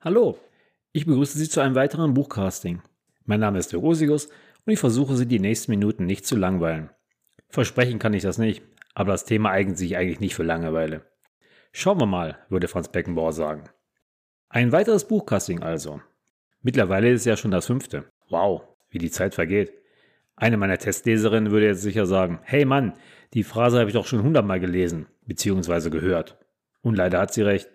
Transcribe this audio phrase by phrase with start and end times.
[0.00, 0.38] Hallo,
[0.92, 2.82] ich begrüße Sie zu einem weiteren Buchcasting.
[3.24, 4.26] Mein Name ist Rosigus
[4.64, 6.90] und ich versuche Sie die nächsten Minuten nicht zu langweilen.
[7.48, 8.62] Versprechen kann ich das nicht,
[8.94, 11.04] aber das Thema eignet sich eigentlich nicht für Langeweile.
[11.72, 13.64] Schauen wir mal, würde Franz Beckenbauer sagen.
[14.48, 16.00] Ein weiteres Buchcasting also.
[16.62, 18.04] Mittlerweile ist es ja schon das fünfte.
[18.28, 19.72] Wow, wie die Zeit vergeht.
[20.36, 22.92] Eine meiner Testleserinnen würde jetzt sicher sagen, hey Mann,
[23.34, 26.38] die Phrase habe ich doch schon hundertmal gelesen, beziehungsweise gehört.
[26.82, 27.68] Und leider hat sie recht.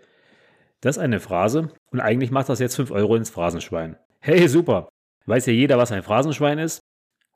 [0.84, 3.95] Das ist eine Phrase und eigentlich macht das jetzt 5 Euro ins Phrasenschwein.
[4.20, 4.89] Hey, super!
[5.25, 6.81] Weiß ja jeder, was ein Phrasenschwein ist?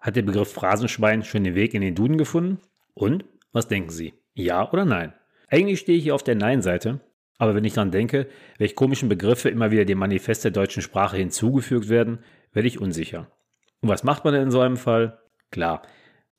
[0.01, 2.59] Hat der Begriff Phrasenschwein schon den Weg in den Duden gefunden?
[2.93, 3.23] Und?
[3.53, 4.13] Was denken Sie?
[4.33, 5.13] Ja oder nein?
[5.47, 6.99] Eigentlich stehe ich hier auf der Nein-Seite,
[7.37, 8.27] aber wenn ich daran denke,
[8.57, 12.19] welche komischen Begriffe immer wieder dem Manifest der deutschen Sprache hinzugefügt werden,
[12.51, 13.31] werde ich unsicher.
[13.79, 15.21] Und was macht man denn in so einem Fall?
[15.51, 15.83] Klar,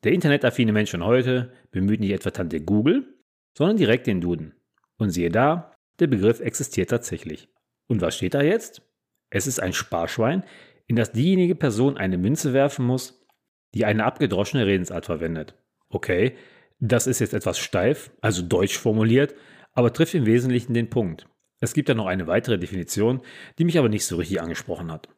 [0.05, 3.15] der internetaffine Mensch von heute bemüht nicht etwa Tante Google,
[3.57, 4.53] sondern direkt den Duden.
[4.99, 7.49] Und siehe da, der Begriff existiert tatsächlich.
[7.87, 8.83] Und was steht da jetzt?
[9.31, 10.45] Es ist ein Sparschwein,
[10.87, 13.27] in das diejenige Person eine Münze werfen muss,
[13.75, 15.55] die eine abgedroschene Redensart verwendet.
[15.91, 16.37] Okay,
[16.81, 19.35] das ist jetzt etwas steif, also deutsch formuliert,
[19.73, 21.27] aber trifft im Wesentlichen den Punkt.
[21.61, 23.21] Es gibt da noch eine weitere Definition,
[23.59, 25.09] die mich aber nicht so richtig angesprochen hat.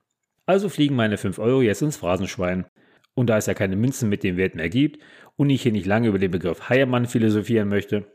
[0.46, 2.66] Also fliegen meine 5 Euro jetzt ins Phrasenschwein.
[3.14, 5.02] Und da es ja keine Münzen mit dem Wert mehr gibt
[5.36, 8.06] und ich hier nicht lange über den Begriff Heiermann philosophieren möchte,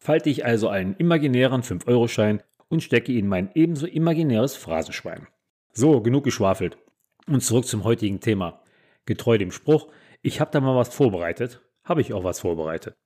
[0.00, 5.28] falte ich also einen imaginären 5-Euro-Schein und stecke ihn in mein ebenso imaginäres Phrasenschwein.
[5.72, 6.78] So, genug geschwafelt.
[7.26, 8.62] Und zurück zum heutigen Thema.
[9.06, 9.88] Getreu dem Spruch,
[10.22, 12.96] ich habe da mal was vorbereitet, habe ich auch was vorbereitet.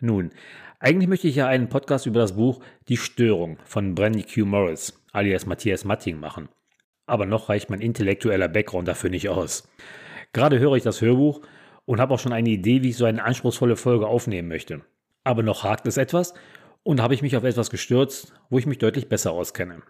[0.00, 0.30] Nun,
[0.78, 4.44] eigentlich möchte ich ja einen Podcast über das Buch Die Störung von Brandy Q.
[4.44, 6.48] Morris, alias Matthias Matting, machen.
[7.06, 9.68] Aber noch reicht mein intellektueller Background dafür nicht aus.
[10.32, 11.40] Gerade höre ich das Hörbuch
[11.86, 14.82] und habe auch schon eine Idee, wie ich so eine anspruchsvolle Folge aufnehmen möchte.
[15.26, 16.34] Aber noch hakt es etwas
[16.84, 19.82] und habe ich mich auf etwas gestürzt, wo ich mich deutlich besser auskenne.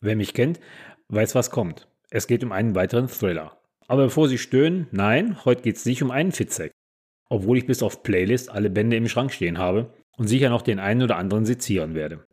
[0.00, 0.60] Wer mich kennt,
[1.08, 1.88] weiß, was kommt.
[2.10, 3.58] Es geht um einen weiteren Thriller.
[3.88, 6.70] Aber bevor Sie stöhnen, nein, heute geht es nicht um einen Fitzek.
[7.28, 10.78] Obwohl ich bis auf Playlist alle Bände im Schrank stehen habe und sicher noch den
[10.78, 12.24] einen oder anderen sezieren werde.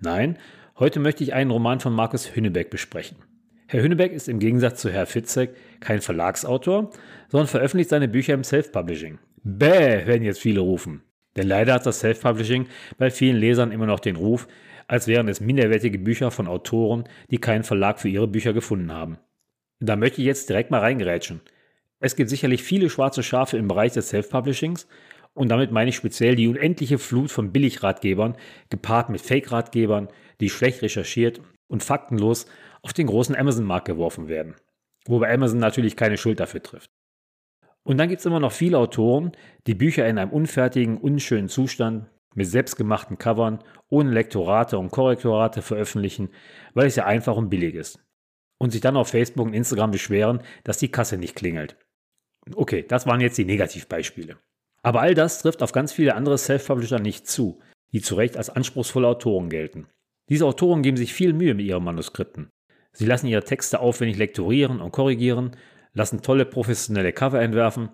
[0.00, 0.36] Nein,
[0.80, 3.18] heute möchte ich einen Roman von Markus Hünnebeck besprechen.
[3.68, 6.90] Herr Hünnebeck ist im Gegensatz zu Herr Fitzek kein Verlagsautor,
[7.28, 9.20] sondern veröffentlicht seine Bücher im Self-Publishing.
[9.44, 11.04] Bäh, werden jetzt viele rufen.
[11.36, 12.66] Denn leider hat das Self-Publishing
[12.98, 14.48] bei vielen Lesern immer noch den Ruf,
[14.88, 19.18] als wären es minderwertige Bücher von Autoren, die keinen Verlag für ihre Bücher gefunden haben.
[19.78, 21.40] Da möchte ich jetzt direkt mal reingerätschen.
[22.00, 24.88] Es gibt sicherlich viele schwarze Schafe im Bereich des Self-Publishings
[25.34, 28.36] und damit meine ich speziell die unendliche Flut von Billigratgebern,
[28.68, 30.08] gepaart mit Fake-Ratgebern,
[30.40, 32.46] die schlecht recherchiert und faktenlos
[32.82, 34.56] auf den großen Amazon-Markt geworfen werden.
[35.06, 36.90] Wobei Amazon natürlich keine Schuld dafür trifft.
[37.82, 39.32] Und dann gibt es immer noch viele Autoren,
[39.66, 46.30] die Bücher in einem unfertigen, unschönen Zustand mit selbstgemachten Covern, ohne Lektorate und Korrektorate veröffentlichen,
[46.74, 48.04] weil es ja einfach und billig ist.
[48.58, 51.76] Und sich dann auf Facebook und Instagram beschweren, dass die Kasse nicht klingelt.
[52.54, 54.36] Okay, das waren jetzt die Negativbeispiele.
[54.82, 57.60] Aber all das trifft auf ganz viele andere Self-Publisher nicht zu,
[57.92, 59.88] die zu Recht als anspruchsvolle Autoren gelten.
[60.28, 62.50] Diese Autoren geben sich viel Mühe mit ihren Manuskripten.
[62.92, 65.56] Sie lassen ihre Texte aufwendig lektorieren und korrigieren
[65.92, 67.90] lassen tolle professionelle Cover entwerfen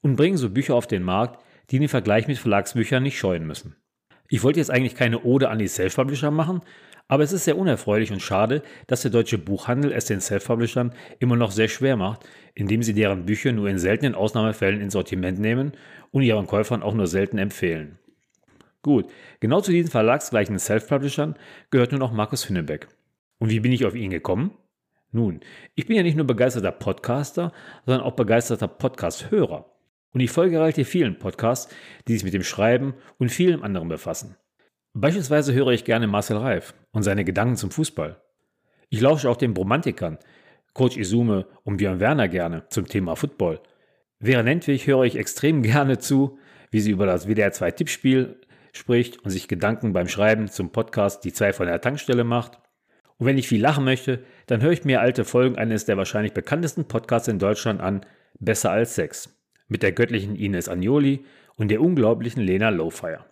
[0.00, 3.76] und bringen so Bücher auf den Markt, die den Vergleich mit Verlagsbüchern nicht scheuen müssen.
[4.28, 6.62] Ich wollte jetzt eigentlich keine Ode an die Self-Publisher machen,
[7.06, 11.36] aber es ist sehr unerfreulich und schade, dass der deutsche Buchhandel es den Self-Publishern immer
[11.36, 15.72] noch sehr schwer macht, indem sie deren Bücher nur in seltenen Ausnahmefällen ins Sortiment nehmen
[16.10, 17.98] und ihren Käufern auch nur selten empfehlen.
[18.80, 19.06] Gut,
[19.40, 21.36] genau zu diesen verlagsgleichen Self-Publishern
[21.70, 22.88] gehört nun auch Markus Hünnebeck.
[23.38, 24.52] Und wie bin ich auf ihn gekommen?
[25.14, 25.38] Nun,
[25.76, 27.52] ich bin ja nicht nur begeisterter Podcaster,
[27.86, 29.64] sondern auch begeisterter Podcast-Hörer.
[30.12, 31.72] Und ich folge relativ vielen Podcasts,
[32.08, 34.34] die sich mit dem Schreiben und vielem anderen befassen.
[34.92, 38.20] Beispielsweise höre ich gerne Marcel Reif und seine Gedanken zum Fußball.
[38.88, 40.18] Ich lausche auch den Bromantikern,
[40.72, 43.60] Coach Izume und Björn Werner gerne zum Thema Football.
[44.20, 46.40] Vera Nentwig höre ich extrem gerne zu,
[46.72, 48.40] wie sie über das WDR 2 Tippspiel
[48.72, 52.58] spricht und sich Gedanken beim Schreiben zum Podcast Die zwei von der Tankstelle macht.
[53.18, 56.32] Und wenn ich viel lachen möchte, dann höre ich mir alte Folgen eines der wahrscheinlich
[56.32, 58.04] bekanntesten Podcasts in Deutschland an,
[58.40, 59.36] Besser als Sex,
[59.68, 61.24] mit der göttlichen Ines Agnoli
[61.56, 63.24] und der unglaublichen Lena Lowfire.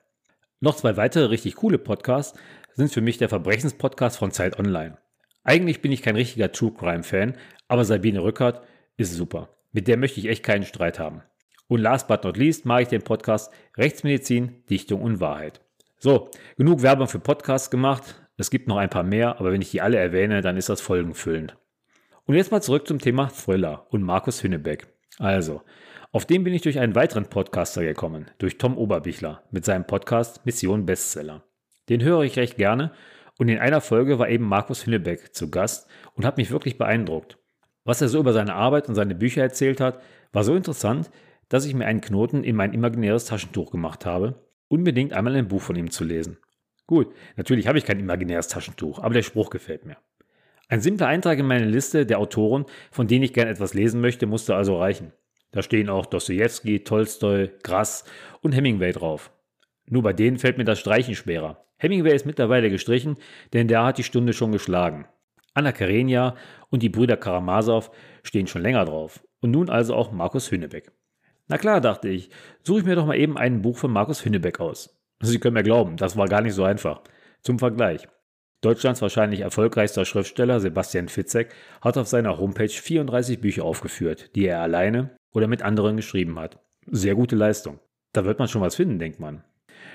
[0.60, 2.38] Noch zwei weitere richtig coole Podcasts
[2.74, 4.96] sind für mich der Verbrechenspodcast von Zeit Online.
[5.44, 7.34] Eigentlich bin ich kein richtiger True Crime Fan,
[7.66, 8.62] aber Sabine Rückert
[8.96, 9.48] ist super.
[9.72, 11.22] Mit der möchte ich echt keinen Streit haben.
[11.66, 15.60] Und last but not least mache ich den Podcast Rechtsmedizin, Dichtung und Wahrheit.
[15.98, 18.21] So, genug Werbung für Podcasts gemacht.
[18.42, 20.80] Es gibt noch ein paar mehr, aber wenn ich die alle erwähne, dann ist das
[20.80, 21.56] folgenfüllend.
[22.24, 24.88] Und jetzt mal zurück zum Thema Thriller und Markus Hünnebeck.
[25.20, 25.62] Also,
[26.10, 30.44] auf den bin ich durch einen weiteren Podcaster gekommen, durch Tom Oberbichler mit seinem Podcast
[30.44, 31.44] Mission Bestseller.
[31.88, 32.90] Den höre ich recht gerne
[33.38, 37.38] Und in einer Folge war eben Markus Hünnebeck zu Gast und hat mich wirklich beeindruckt.
[37.84, 40.02] Was er so über seine Arbeit und seine Bücher erzählt hat,
[40.32, 41.12] war so interessant,
[41.48, 44.34] dass ich mir einen Knoten in mein imaginäres Taschentuch gemacht habe,
[44.66, 46.38] unbedingt einmal ein Buch von ihm zu lesen.
[46.86, 49.96] Gut, natürlich habe ich kein imaginäres Taschentuch, aber der Spruch gefällt mir.
[50.68, 54.26] Ein simpler Eintrag in meine Liste der Autoren, von denen ich gern etwas lesen möchte,
[54.26, 55.12] musste also reichen.
[55.50, 58.04] Da stehen auch Dostoevsky, Tolstoi, Grass
[58.40, 59.30] und Hemingway drauf.
[59.86, 61.66] Nur bei denen fällt mir das Streichen schwerer.
[61.76, 63.16] Hemingway ist mittlerweile gestrichen,
[63.52, 65.06] denn der hat die Stunde schon geschlagen.
[65.52, 66.36] Anna Karenina
[66.70, 67.90] und die Brüder Karamasow
[68.22, 69.22] stehen schon länger drauf.
[69.40, 70.92] Und nun also auch Markus Hünebeck.
[71.48, 72.30] Na klar, dachte ich,
[72.62, 75.01] suche ich mir doch mal eben ein Buch von Markus Hünnebeck aus.
[75.22, 77.00] Sie können mir glauben, das war gar nicht so einfach.
[77.42, 78.08] Zum Vergleich.
[78.60, 84.60] Deutschlands wahrscheinlich erfolgreichster Schriftsteller Sebastian Fitzek hat auf seiner Homepage 34 Bücher aufgeführt, die er
[84.60, 86.58] alleine oder mit anderen geschrieben hat.
[86.86, 87.78] Sehr gute Leistung.
[88.12, 89.44] Da wird man schon was finden, denkt man.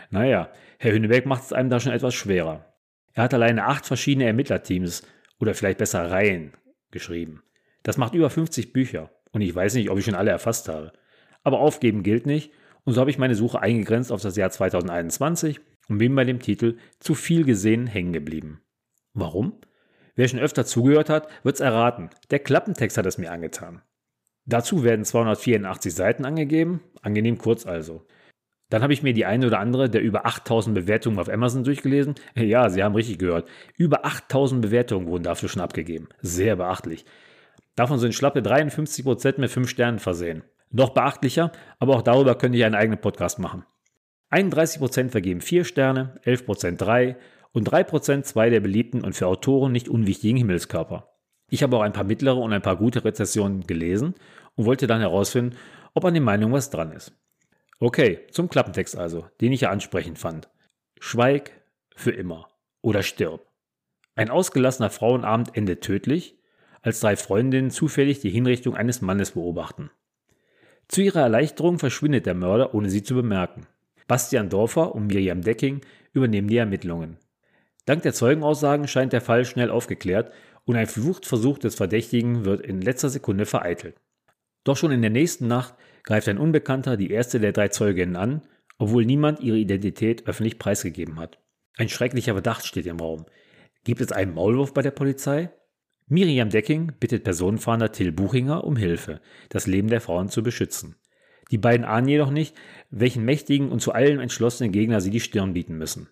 [0.10, 2.74] Naja, Herr Hünnebeck macht es einem da schon etwas schwerer.
[3.14, 5.04] Er hat alleine acht verschiedene Ermittlerteams
[5.40, 6.54] oder vielleicht besser Reihen
[6.92, 7.44] geschrieben.
[7.84, 10.94] Das macht über 50 Bücher und ich weiß nicht, ob ich schon alle erfasst habe.
[11.44, 12.52] Aber aufgeben gilt nicht
[12.88, 16.40] und so habe ich meine Suche eingegrenzt auf das Jahr 2021 und bin bei dem
[16.40, 18.62] Titel Zu viel gesehen hängen geblieben.
[19.14, 19.60] Warum?
[20.16, 22.10] Wer schon öfter zugehört hat, wird's erraten.
[22.32, 23.82] Der Klappentext hat es mir angetan.
[24.46, 28.08] Dazu werden 284 Seiten angegeben, angenehm kurz also.
[28.70, 32.16] Dann habe ich mir die eine oder andere der über 8000 Bewertungen auf Amazon durchgelesen.
[32.36, 33.50] Ja, Sie haben richtig gehört.
[33.76, 36.08] Über 8000 Bewertungen wurden dafür schon abgegeben.
[36.22, 37.04] Sehr beachtlich.
[37.76, 40.44] Davon sind schlappe 53% mit 5 Sternen versehen.
[40.70, 43.66] Noch beachtlicher, aber auch darüber könnte ich einen eigenen Podcast machen.
[44.32, 47.18] 31% vergeben 4 Sterne, 11% 3
[47.54, 51.10] und 3% 2 der beliebten und für Autoren nicht unwichtigen Himmelskörper.
[51.50, 54.16] Ich habe auch ein paar mittlere und ein paar gute Rezessionen gelesen
[54.56, 55.56] und wollte dann herausfinden,
[55.94, 57.14] ob an den Meinungen was dran ist.
[57.80, 60.50] Okay, zum Klappentext also, den ich ja ansprechend fand.
[61.00, 61.52] Schweig
[61.96, 62.50] für immer
[62.82, 63.48] oder stirb.
[64.16, 66.38] Ein ausgelassener Frauenabend endet tödlich,
[66.82, 69.92] als drei Freundinnen zufällig die Hinrichtung eines Mannes beobachten.
[70.88, 73.68] Zu ihrer Erleichterung verschwindet der Mörder, ohne sie zu bemerken.
[74.08, 75.82] Bastian Dorfer und Miriam Decking
[76.14, 77.18] übernehmen die Ermittlungen.
[77.86, 80.32] Dank der Zeugenaussagen scheint der Fall schnell aufgeklärt
[80.66, 83.96] und ein Fluchtversuch des Verdächtigen wird in letzter Sekunde vereitelt.
[84.64, 88.42] Doch schon in der nächsten Nacht greift ein Unbekannter die erste der drei Zeuginnen an,
[88.78, 91.40] obwohl niemand ihre Identität öffentlich preisgegeben hat.
[91.78, 93.26] Ein schrecklicher Verdacht steht im Raum.
[93.84, 95.50] Gibt es einen Maulwurf bei der Polizei?
[96.10, 99.20] Miriam Decking bittet Personenfahnder Till Buchinger um Hilfe,
[99.50, 100.96] das Leben der Frauen zu beschützen.
[101.52, 102.56] Die beiden ahnen jedoch nicht,
[102.90, 106.08] welchen mächtigen und zu allem entschlossenen Gegner sie die Stirn bieten müssen.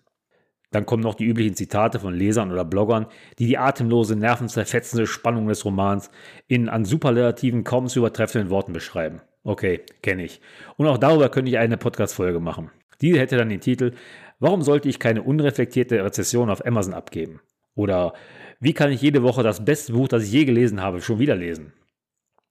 [0.70, 3.06] Dann kommen noch die üblichen Zitate von Lesern oder Bloggern,
[3.38, 6.10] die die atemlose, nervenzerfetzende Spannung des Romans
[6.46, 9.22] in an Superlativen kaum zu übertreffenden Worten beschreiben.
[9.44, 10.42] Okay, kenne ich.
[10.76, 12.70] Und auch darüber könnte ich eine Podcast-Folge machen.
[13.00, 13.92] Die hätte dann den Titel
[14.40, 17.40] Warum sollte ich keine unreflektierte Rezession auf Amazon abgeben?
[17.74, 18.14] Oder
[18.60, 21.36] wie kann ich jede Woche das beste Buch, das ich je gelesen habe, schon wieder
[21.36, 21.72] lesen?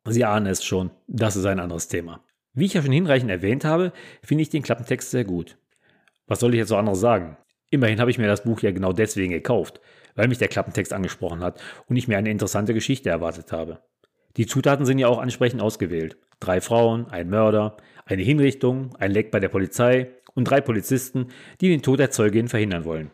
[0.07, 2.23] Sie ahnen es schon, das ist ein anderes Thema.
[2.53, 3.91] Wie ich ja schon hinreichend erwähnt habe,
[4.23, 5.57] finde ich den Klappentext sehr gut.
[6.27, 7.37] Was soll ich jetzt so anderes sagen?
[7.71, 9.81] Immerhin habe ich mir das Buch ja genau deswegen gekauft,
[10.15, 13.79] weil mich der Klappentext angesprochen hat und ich mir eine interessante Geschichte erwartet habe.
[14.37, 16.17] Die Zutaten sind ja auch ansprechend ausgewählt.
[16.39, 21.27] Drei Frauen, ein Mörder, eine Hinrichtung, ein Leck bei der Polizei und drei Polizisten,
[21.61, 23.11] die den Tod der Zeugin verhindern wollen.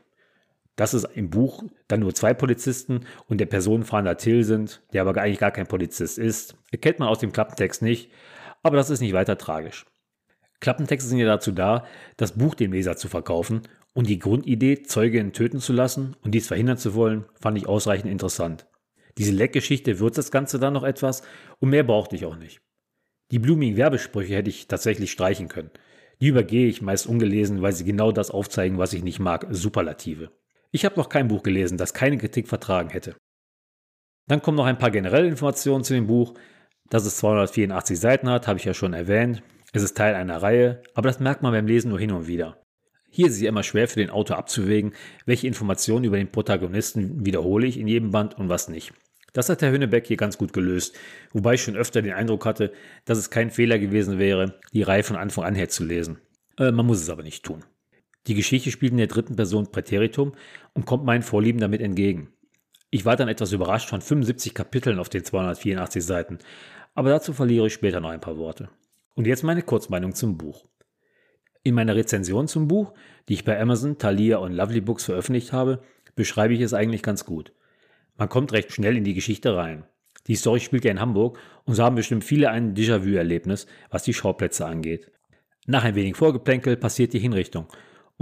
[0.81, 5.21] Dass es im Buch dann nur zwei Polizisten und der Personenfahnder Till sind, der aber
[5.21, 8.09] eigentlich gar kein Polizist ist, erkennt man aus dem Klappentext nicht,
[8.63, 9.85] aber das ist nicht weiter tragisch.
[10.59, 11.85] Klappentexte sind ja dazu da,
[12.17, 13.61] das Buch dem Leser zu verkaufen
[13.93, 18.11] und die Grundidee, Zeuginnen töten zu lassen und dies verhindern zu wollen, fand ich ausreichend
[18.11, 18.65] interessant.
[19.19, 21.21] Diese Leckgeschichte würzt das Ganze dann noch etwas
[21.59, 22.59] und mehr brauchte ich auch nicht.
[23.29, 25.69] Die blumigen Werbesprüche hätte ich tatsächlich streichen können.
[26.21, 30.31] Die übergehe ich meist ungelesen, weil sie genau das aufzeigen, was ich nicht mag, Superlative.
[30.71, 33.15] Ich habe noch kein Buch gelesen, das keine Kritik vertragen hätte.
[34.27, 36.33] Dann kommen noch ein paar generelle Informationen zu dem Buch.
[36.89, 39.43] Dass es 284 Seiten hat, habe ich ja schon erwähnt.
[39.73, 42.61] Es ist Teil einer Reihe, aber das merkt man beim Lesen nur hin und wieder.
[43.09, 44.93] Hier ist es immer schwer für den Autor abzuwägen,
[45.25, 48.93] welche Informationen über den Protagonisten wiederhole ich in jedem Band und was nicht.
[49.33, 50.97] Das hat Herr Hünnebeck hier ganz gut gelöst,
[51.33, 52.73] wobei ich schon öfter den Eindruck hatte,
[53.05, 56.19] dass es kein Fehler gewesen wäre, die Reihe von Anfang an herzulesen.
[56.57, 57.63] Äh, man muss es aber nicht tun.
[58.27, 60.33] Die Geschichte spielt in der dritten Person Präteritum
[60.73, 62.33] und kommt meinen Vorlieben damit entgegen.
[62.89, 66.39] Ich war dann etwas überrascht von 75 Kapiteln auf den 284 Seiten,
[66.93, 68.69] aber dazu verliere ich später noch ein paar Worte.
[69.15, 70.65] Und jetzt meine Kurzmeinung zum Buch.
[71.63, 72.93] In meiner Rezension zum Buch,
[73.29, 75.81] die ich bei Amazon, Thalia und Lovely Books veröffentlicht habe,
[76.15, 77.53] beschreibe ich es eigentlich ganz gut.
[78.17, 79.85] Man kommt recht schnell in die Geschichte rein.
[80.27, 84.13] Die Story spielt ja in Hamburg und so haben bestimmt viele ein Déjà-vu-Erlebnis, was die
[84.13, 85.11] Schauplätze angeht.
[85.65, 87.67] Nach ein wenig Vorgeplänkel passiert die Hinrichtung.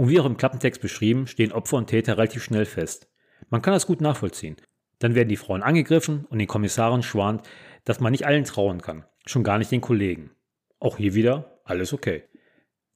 [0.00, 3.10] Und wie auch im Klappentext beschrieben, stehen Opfer und Täter relativ schnell fest.
[3.50, 4.56] Man kann das gut nachvollziehen.
[4.98, 7.46] Dann werden die Frauen angegriffen und den Kommissaren schwant,
[7.84, 10.30] dass man nicht allen trauen kann, schon gar nicht den Kollegen.
[10.78, 12.22] Auch hier wieder alles okay.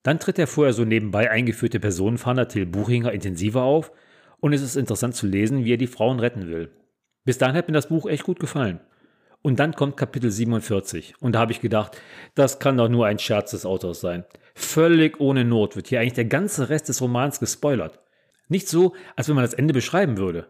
[0.02, 3.92] Dann tritt der vorher so nebenbei eingeführte Personenfahnder Till Buchinger intensiver auf
[4.40, 6.73] und es ist interessant zu lesen, wie er die Frauen retten will.
[7.26, 8.80] Bis dahin hat mir das Buch echt gut gefallen.
[9.45, 12.01] Und dann kommt Kapitel 47 und da habe ich gedacht,
[12.35, 14.25] das kann doch nur ein Scherz des Autors sein.
[14.55, 18.01] Völlig ohne Not wird hier eigentlich der ganze Rest des Romans gespoilert.
[18.49, 20.47] Nicht so, als wenn man das Ende beschreiben würde.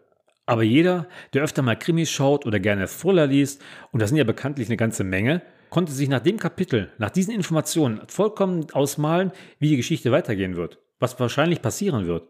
[0.47, 3.61] Aber jeder, der öfter mal Krimis schaut oder gerne Thriller liest,
[3.91, 7.35] und das sind ja bekanntlich eine ganze Menge, konnte sich nach dem Kapitel, nach diesen
[7.35, 12.29] Informationen vollkommen ausmalen, wie die Geschichte weitergehen wird, was wahrscheinlich passieren wird.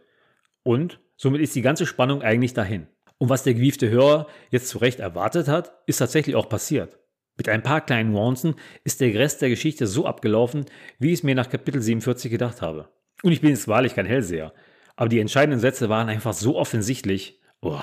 [0.62, 2.87] Und somit ist die ganze Spannung eigentlich dahin.
[3.18, 6.99] Und was der gewiefte Hörer jetzt zu Recht erwartet hat, ist tatsächlich auch passiert.
[7.37, 8.54] Mit ein paar kleinen Nuancen
[8.85, 10.66] ist der Rest der Geschichte so abgelaufen,
[10.99, 12.88] wie ich es mir nach Kapitel 47 gedacht habe.
[13.23, 14.52] Und ich bin jetzt wahrlich kein Hellseher.
[14.97, 17.40] Aber die entscheidenden Sätze waren einfach so offensichtlich.
[17.61, 17.80] Oh.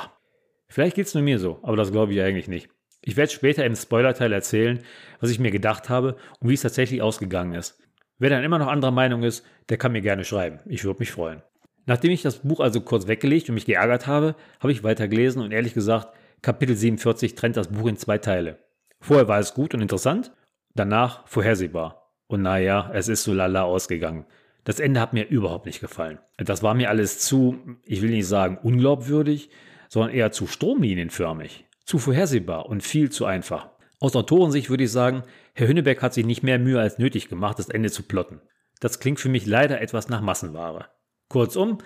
[0.68, 2.70] Vielleicht geht es nur mir so, aber das glaube ich eigentlich nicht.
[3.04, 4.80] Ich werde später im Spoilerteil erzählen,
[5.20, 7.82] was ich mir gedacht habe und wie es tatsächlich ausgegangen ist.
[8.20, 10.60] Wer dann immer noch anderer Meinung ist, der kann mir gerne schreiben.
[10.68, 11.42] Ich würde mich freuen.
[11.86, 15.52] Nachdem ich das Buch also kurz weggelegt und mich geärgert habe, habe ich weitergelesen und
[15.52, 16.10] ehrlich gesagt,
[16.42, 18.60] Kapitel 47 trennt das Buch in zwei Teile.
[19.00, 20.32] Vorher war es gut und interessant,
[20.76, 22.14] danach vorhersehbar.
[22.28, 24.26] Und naja, es ist so lala ausgegangen.
[24.64, 26.20] Das Ende hat mir überhaupt nicht gefallen.
[26.38, 29.50] Das war mir alles zu, ich will nicht sagen unglaubwürdig,
[29.90, 33.70] sondern eher zu stromlinienförmig, zu vorhersehbar und viel zu einfach.
[34.00, 35.24] Aus Autorensicht würde ich sagen,
[35.54, 38.40] Herr Hünnebeck hat sich nicht mehr Mühe als nötig gemacht, das Ende zu plotten.
[38.80, 40.86] Das klingt für mich leider etwas nach Massenware.
[41.32, 41.78] Kurzum,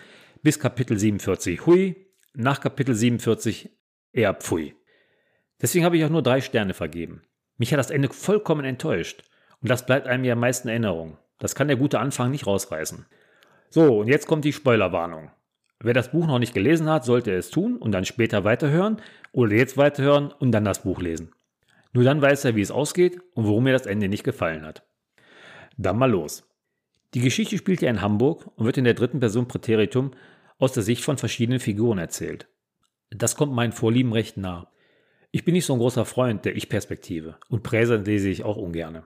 [0.42, 3.70] bis Kapitel 47 hui, nach Kapitel 47
[4.12, 4.74] eher pfui.
[5.62, 7.22] Deswegen habe ich auch nur drei Sterne vergeben.
[7.58, 9.24] Mich hat das Ende vollkommen enttäuscht.
[9.62, 11.20] Und das bleibt einem ja am meisten Erinnerung.
[11.38, 13.06] Das kann der gute Anfang nicht rausreißen.
[13.70, 15.30] So, und jetzt kommt die Spoilerwarnung.
[15.80, 19.00] Wer das Buch noch nicht gelesen hat, sollte es tun und dann später weiterhören
[19.32, 21.36] oder jetzt weiterhören und dann das Buch lesen.
[21.94, 24.88] Nur dann weiß er, wie es ausgeht und warum mir das Ende nicht gefallen hat.
[25.78, 26.48] Dann mal los.
[27.16, 30.12] Die Geschichte spielt ja in Hamburg und wird in der dritten Person Präteritum
[30.58, 32.50] aus der Sicht von verschiedenen Figuren erzählt.
[33.10, 34.70] Das kommt meinen Vorlieben recht nah.
[35.32, 39.06] Ich bin nicht so ein großer Freund der Ich-Perspektive und Präsent lese ich auch ungerne.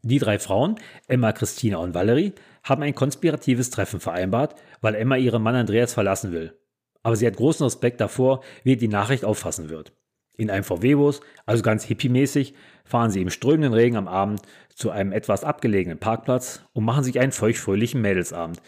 [0.00, 0.76] Die drei Frauen,
[1.08, 2.32] Emma, Christina und Valerie,
[2.64, 6.58] haben ein konspiratives Treffen vereinbart, weil Emma ihren Mann Andreas verlassen will.
[7.02, 9.92] Aber sie hat großen Respekt davor, wie die Nachricht auffassen wird.
[10.38, 12.54] In einem VW-Bus, also ganz hippiemäßig,
[12.84, 14.40] fahren sie im strömenden Regen am Abend
[14.74, 18.62] zu einem etwas abgelegenen Parkplatz und machen sich einen feuchtfröhlichen Mädelsabend,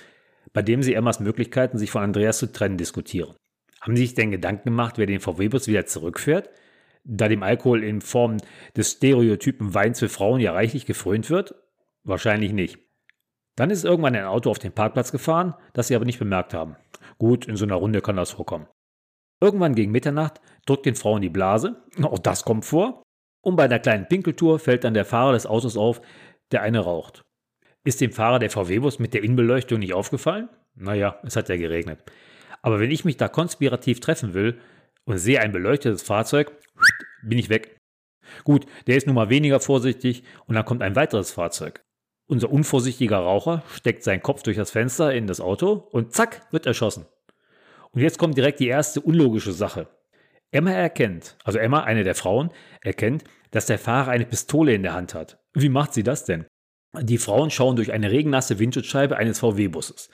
[0.52, 3.34] bei dem sie Emmas Möglichkeiten, sich von Andreas zu trennen, diskutieren.
[3.80, 6.48] Haben Sie sich denn Gedanken gemacht, wer den VW-Bus wieder zurückfährt?
[7.04, 8.38] da dem Alkohol in Form
[8.76, 11.54] des Stereotypen Weins für Frauen ja reichlich gefrönt wird?
[12.02, 12.78] Wahrscheinlich nicht.
[13.56, 16.76] Dann ist irgendwann ein Auto auf den Parkplatz gefahren, das sie aber nicht bemerkt haben.
[17.18, 18.66] Gut, in so einer Runde kann das vorkommen.
[19.40, 23.02] Irgendwann gegen Mitternacht drückt den Frauen die Blase, auch das kommt vor,
[23.44, 26.00] und bei einer kleinen Pinkeltour fällt dann der Fahrer des Autos auf,
[26.50, 27.22] der eine raucht.
[27.84, 30.48] Ist dem Fahrer der VW-Bus mit der Innenbeleuchtung nicht aufgefallen?
[30.74, 32.00] Naja, es hat ja geregnet.
[32.62, 34.58] Aber wenn ich mich da konspirativ treffen will
[35.04, 36.52] und sehe ein beleuchtetes Fahrzeug,
[37.22, 37.76] bin ich weg.
[38.42, 41.84] Gut, der ist nun mal weniger vorsichtig und dann kommt ein weiteres Fahrzeug.
[42.26, 46.64] Unser unvorsichtiger Raucher steckt seinen Kopf durch das Fenster in das Auto und zack, wird
[46.64, 47.04] erschossen.
[47.90, 49.88] Und jetzt kommt direkt die erste unlogische Sache.
[50.54, 54.94] Emma erkennt, also Emma, eine der Frauen, erkennt, dass der Fahrer eine Pistole in der
[54.94, 55.40] Hand hat.
[55.52, 56.46] Wie macht sie das denn?
[57.00, 60.10] Die Frauen schauen durch eine regennasse Windschutzscheibe eines VW-Busses.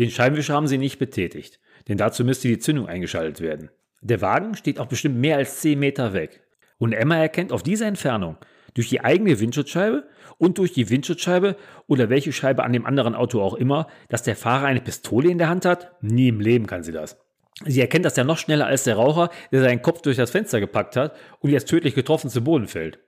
[0.00, 3.70] Den Scheinwischer haben sie nicht betätigt, denn dazu müsste die Zündung eingeschaltet werden.
[4.00, 6.42] Der Wagen steht auch bestimmt mehr als 10 Meter weg.
[6.78, 8.36] Und Emma erkennt auf dieser Entfernung
[8.74, 10.08] durch die eigene Windschutzscheibe
[10.38, 11.54] und durch die Windschutzscheibe
[11.86, 15.38] oder welche Scheibe an dem anderen Auto auch immer, dass der Fahrer eine Pistole in
[15.38, 15.92] der Hand hat?
[16.02, 17.23] Nie im Leben kann sie das.
[17.62, 20.58] Sie erkennt das ja noch schneller als der Raucher, der seinen Kopf durch das Fenster
[20.60, 22.98] gepackt hat und jetzt tödlich getroffen zu Boden fällt.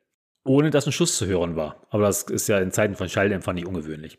[0.45, 1.87] Ohne dass ein Schuss zu hören war.
[1.91, 4.19] Aber das ist ja in Zeiten von Schalldämpfern nicht ungewöhnlich.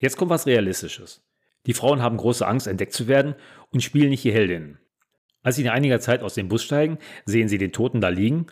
[0.00, 1.22] Jetzt kommt was Realistisches.
[1.66, 3.34] Die Frauen haben große Angst, entdeckt zu werden
[3.70, 4.78] und spielen nicht die Heldinnen.
[5.42, 8.46] Als sie in einiger Zeit aus dem Bus steigen, sehen sie den Toten da liegen,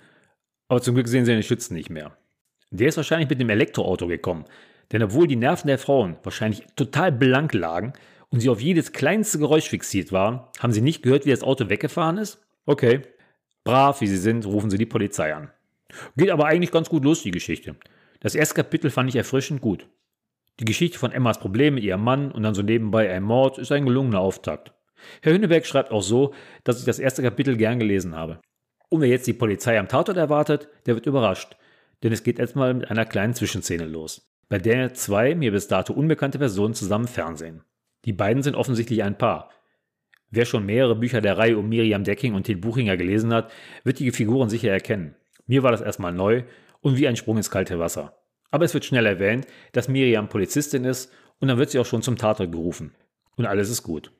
[0.68, 2.16] aber zum Glück sehen sie den Schützen nicht mehr.
[2.70, 4.46] Der ist wahrscheinlich mit dem Elektroauto gekommen,
[4.92, 7.92] denn obwohl die Nerven der Frauen wahrscheinlich total blank lagen
[8.32, 11.68] und sie auf jedes kleinste Geräusch fixiert waren, haben sie nicht gehört, wie das Auto
[11.68, 12.44] weggefahren ist?
[12.66, 13.02] Okay.
[13.62, 15.50] Brav wie sie sind, rufen sie die Polizei an.
[16.16, 17.76] Geht aber eigentlich ganz gut los, die Geschichte.
[18.20, 19.86] Das erste Kapitel fand ich erfrischend gut.
[20.58, 23.70] Die Geschichte von Emmas Problem mit ihrem Mann und dann so nebenbei ein Mord ist
[23.70, 24.72] ein gelungener Auftakt.
[25.20, 26.32] Herr Hünneberg schreibt auch so,
[26.64, 28.40] dass ich das erste Kapitel gern gelesen habe.
[28.88, 31.56] Und wer jetzt die Polizei am Tatort erwartet, der wird überrascht.
[32.02, 35.92] Denn es geht erstmal mit einer kleinen Zwischenszene los, bei der zwei mir bis dato
[35.92, 37.62] unbekannte Personen zusammen fernsehen.
[38.04, 39.50] Die beiden sind offensichtlich ein Paar.
[40.30, 43.52] Wer schon mehrere Bücher der Reihe um Miriam Decking und Til Buchinger gelesen hat,
[43.84, 45.14] wird die Figuren sicher erkennen.
[45.46, 46.44] Mir war das erstmal neu
[46.80, 48.16] und wie ein Sprung ins kalte Wasser.
[48.50, 52.02] Aber es wird schnell erwähnt, dass Miriam Polizistin ist und dann wird sie auch schon
[52.02, 52.94] zum Tatort gerufen.
[53.36, 54.12] Und alles ist gut.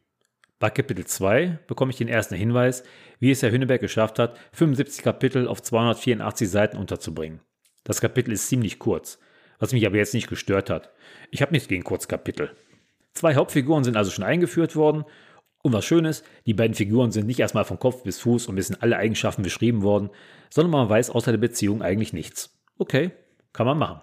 [0.59, 2.85] Bei Kapitel 2 bekomme ich den ersten Hinweis,
[3.19, 7.41] wie es Herr Hünneberg geschafft hat, 75 Kapitel auf 284 Seiten unterzubringen.
[7.85, 9.19] Das Kapitel ist ziemlich kurz,
[9.59, 10.93] was mich aber jetzt nicht gestört hat.
[11.31, 12.53] Ich habe nichts gegen Kurzkapitel.
[13.15, 15.05] Zwei Hauptfiguren sind also schon eingeführt worden
[15.63, 18.57] und was schön ist, die beiden Figuren sind nicht erstmal von Kopf bis Fuß und
[18.57, 20.11] wissen alle Eigenschaften beschrieben worden,
[20.51, 22.59] sondern man weiß außer der Beziehung eigentlich nichts.
[22.79, 23.13] Okay,
[23.53, 24.01] kann man machen.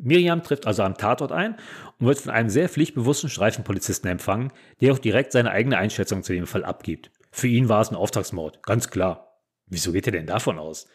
[0.00, 1.56] Miriam trifft also am Tatort ein
[1.98, 6.32] und wird von einem sehr pflichtbewussten Streifenpolizisten empfangen, der auch direkt seine eigene Einschätzung zu
[6.32, 7.10] dem Fall abgibt.
[7.30, 9.40] Für ihn war es ein Auftragsmord, ganz klar.
[9.66, 10.88] Wieso geht er denn davon aus?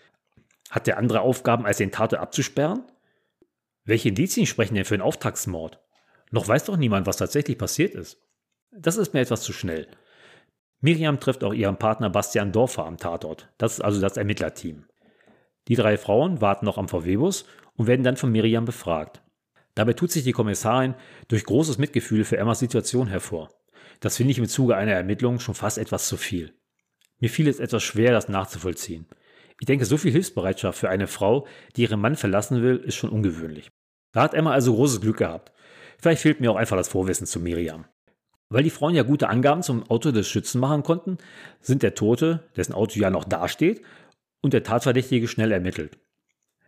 [0.69, 2.83] Hat der andere Aufgaben, als den Tatort abzusperren?
[3.85, 5.79] Welche Indizien sprechen denn für einen Auftragsmord?
[6.33, 8.17] Noch weiß doch niemand, was tatsächlich passiert ist.
[8.71, 9.87] Das ist mir etwas zu schnell.
[10.81, 13.53] Miriam trifft auch ihren Partner Bastian Dorfer am Tatort.
[13.59, 14.85] Das ist also das Ermittlerteam.
[15.67, 19.21] Die drei Frauen warten noch am VW-Bus und werden dann von Miriam befragt.
[19.75, 20.95] Dabei tut sich die Kommissarin
[21.27, 23.49] durch großes Mitgefühl für Emmas Situation hervor.
[23.99, 26.55] Das finde ich im Zuge einer Ermittlung schon fast etwas zu viel.
[27.19, 29.05] Mir fiel es etwas schwer, das nachzuvollziehen.
[29.59, 33.11] Ich denke, so viel Hilfsbereitschaft für eine Frau, die ihren Mann verlassen will, ist schon
[33.11, 33.69] ungewöhnlich.
[34.13, 35.52] Da hat Emma also großes Glück gehabt.
[36.03, 37.85] Vielleicht fehlt mir auch einfach das Vorwissen zu Miriam.
[38.49, 41.17] Weil die Frauen ja gute Angaben zum Auto des Schützen machen konnten,
[41.61, 43.81] sind der Tote, dessen Auto ja noch dasteht,
[44.41, 45.97] und der Tatverdächtige schnell ermittelt.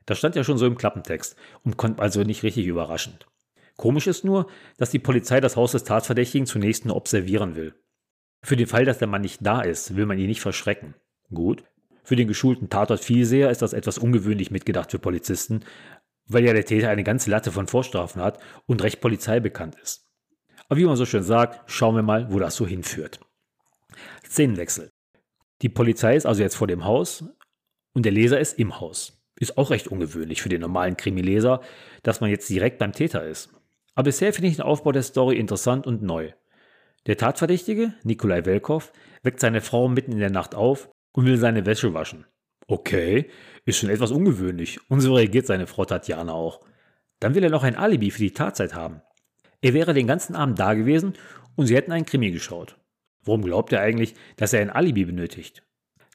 [0.06, 3.27] Das stand ja schon so im Klappentext und kommt also nicht richtig überraschend.
[3.75, 7.75] Komisch ist nur, dass die Polizei das Haus des Tatverdächtigen zunächst nur observieren will.
[8.42, 10.96] Für den Fall, dass der Mann nicht da ist, will man ihn nicht verschrecken.
[11.30, 11.65] Gut.
[12.04, 15.65] Für den geschulten Tatort-Vielseher ist das etwas ungewöhnlich mitgedacht für Polizisten,
[16.27, 20.10] weil ja der Täter eine ganze Latte von Vorstrafen hat und recht polizeibekannt ist.
[20.67, 23.20] Aber wie man so schön sagt, schauen wir mal, wo das so hinführt.
[24.25, 24.89] Szenenwechsel.
[25.62, 27.24] Die Polizei ist also jetzt vor dem Haus
[27.94, 29.22] und der Leser ist im Haus.
[29.39, 31.62] Ist auch recht ungewöhnlich für den normalen Krimileser,
[32.03, 33.50] dass man jetzt direkt beim Täter ist.
[33.94, 36.31] Aber bisher finde ich den Aufbau der Story interessant und neu.
[37.05, 38.92] Der Tatverdächtige, Nikolai Welkow,
[39.24, 42.25] weckt seine Frau mitten in der Nacht auf und will seine Wäsche waschen.
[42.68, 43.29] Okay,
[43.66, 46.62] ist schon etwas ungewöhnlich und so reagiert seine Frau Tatjana auch.
[47.20, 49.01] Dann will er noch ein Alibi für die Tatzeit haben.
[49.62, 51.14] Er wäre den ganzen Abend da gewesen
[51.56, 52.78] und sie hätten einen Krimi geschaut.
[53.24, 55.64] Warum glaubt er eigentlich, dass er ein Alibi benötigt?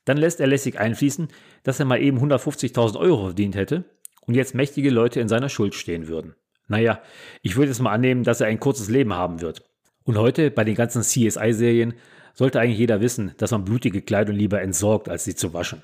[0.04, 1.28] Dann lässt er lässig einfließen,
[1.62, 3.84] dass er mal eben 150.000 Euro verdient hätte
[4.26, 6.34] und jetzt mächtige Leute in seiner Schuld stehen würden.
[6.68, 7.02] Naja,
[7.42, 9.68] ich würde jetzt mal annehmen, dass er ein kurzes Leben haben wird.
[10.04, 11.94] Und heute, bei den ganzen CSI-Serien,
[12.32, 15.82] sollte eigentlich jeder wissen, dass man blutige Kleidung lieber entsorgt, als sie zu waschen.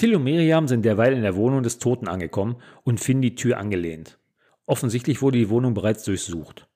[0.00, 3.58] Till und Miriam sind derweil in der Wohnung des Toten angekommen und finden die Tür
[3.58, 4.18] angelehnt.
[4.64, 6.66] Offensichtlich wurde die Wohnung bereits durchsucht.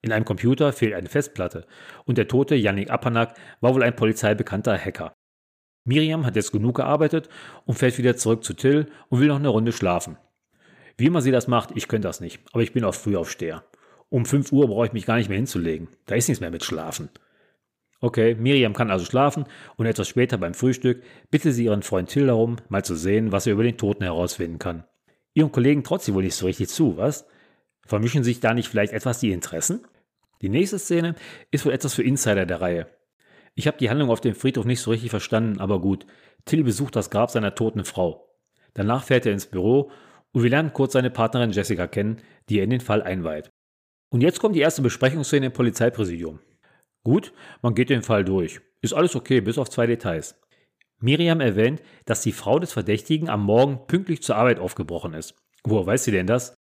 [0.00, 1.66] In einem Computer fehlt eine Festplatte
[2.04, 5.12] und der tote Yannick Apanak war wohl ein polizeibekannter Hacker.
[5.82, 7.28] Miriam hat jetzt genug gearbeitet
[7.64, 10.16] und fährt wieder zurück zu Till und will noch eine Runde schlafen.
[10.96, 13.64] Wie immer sie das macht, ich könnte das nicht, aber ich bin auch Frühaufsteher.
[14.08, 15.88] Um 5 Uhr brauche ich mich gar nicht mehr hinzulegen.
[16.06, 17.08] Da ist nichts mehr mit Schlafen.
[18.00, 19.44] Okay, Miriam kann also schlafen
[19.76, 23.46] und etwas später beim Frühstück bittet sie ihren Freund Till darum, mal zu sehen, was
[23.46, 24.84] er über den Toten herausfinden kann.
[25.34, 27.26] Ihrem Kollegen traut sie wohl nicht so richtig zu, was?
[27.86, 29.84] Vermischen sich da nicht vielleicht etwas die Interessen?
[30.42, 31.16] Die nächste Szene
[31.50, 32.86] ist wohl etwas für Insider der Reihe.
[33.54, 36.06] Ich habe die Handlung auf dem Friedhof nicht so richtig verstanden, aber gut.
[36.44, 38.28] Till besucht das Grab seiner toten Frau.
[38.74, 39.90] Danach fährt er ins Büro
[40.30, 43.50] und wir lernen kurz seine Partnerin Jessica kennen, die er in den Fall einweiht.
[44.10, 46.38] Und jetzt kommt die erste Besprechungsszene im Polizeipräsidium.
[47.08, 48.60] Gut, man geht den Fall durch.
[48.82, 50.38] Ist alles okay, bis auf zwei Details.
[51.00, 55.34] Miriam erwähnt, dass die Frau des Verdächtigen am Morgen pünktlich zur Arbeit aufgebrochen ist.
[55.64, 56.54] Woher weiß sie denn das?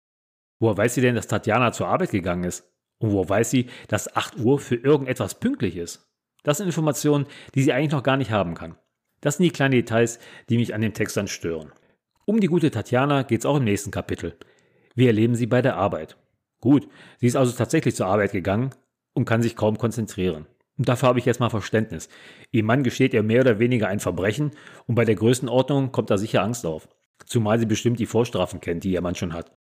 [0.61, 2.73] Woher weiß sie denn, dass Tatjana zur Arbeit gegangen ist?
[2.99, 6.09] Und woher weiß sie, dass 8 Uhr für irgendetwas pünktlich ist?
[6.45, 8.77] Das sind Informationen, die sie eigentlich noch gar nicht haben kann.
[9.23, 11.73] Das sind die kleinen Details, die mich an dem Text dann stören.
[12.25, 14.39] Um die gute Tatjana geht es auch im nächsten Kapitel.
[14.95, 16.17] Wir erleben sie bei der Arbeit.
[16.61, 16.87] Gut,
[17.19, 18.71] sie ist also tatsächlich zur Arbeit gegangen
[19.17, 20.47] und kann sich kaum konzentrieren.
[20.77, 22.11] Und dafür habe ich jetzt mal Verständnis.
[22.51, 24.51] Ihr Mann gesteht ihr mehr oder weniger ein Verbrechen
[24.87, 26.89] und bei der Größenordnung kommt da sicher Angst auf.
[27.25, 29.57] Zumal sie bestimmt die Vorstrafen kennt, die ihr Mann schon hat.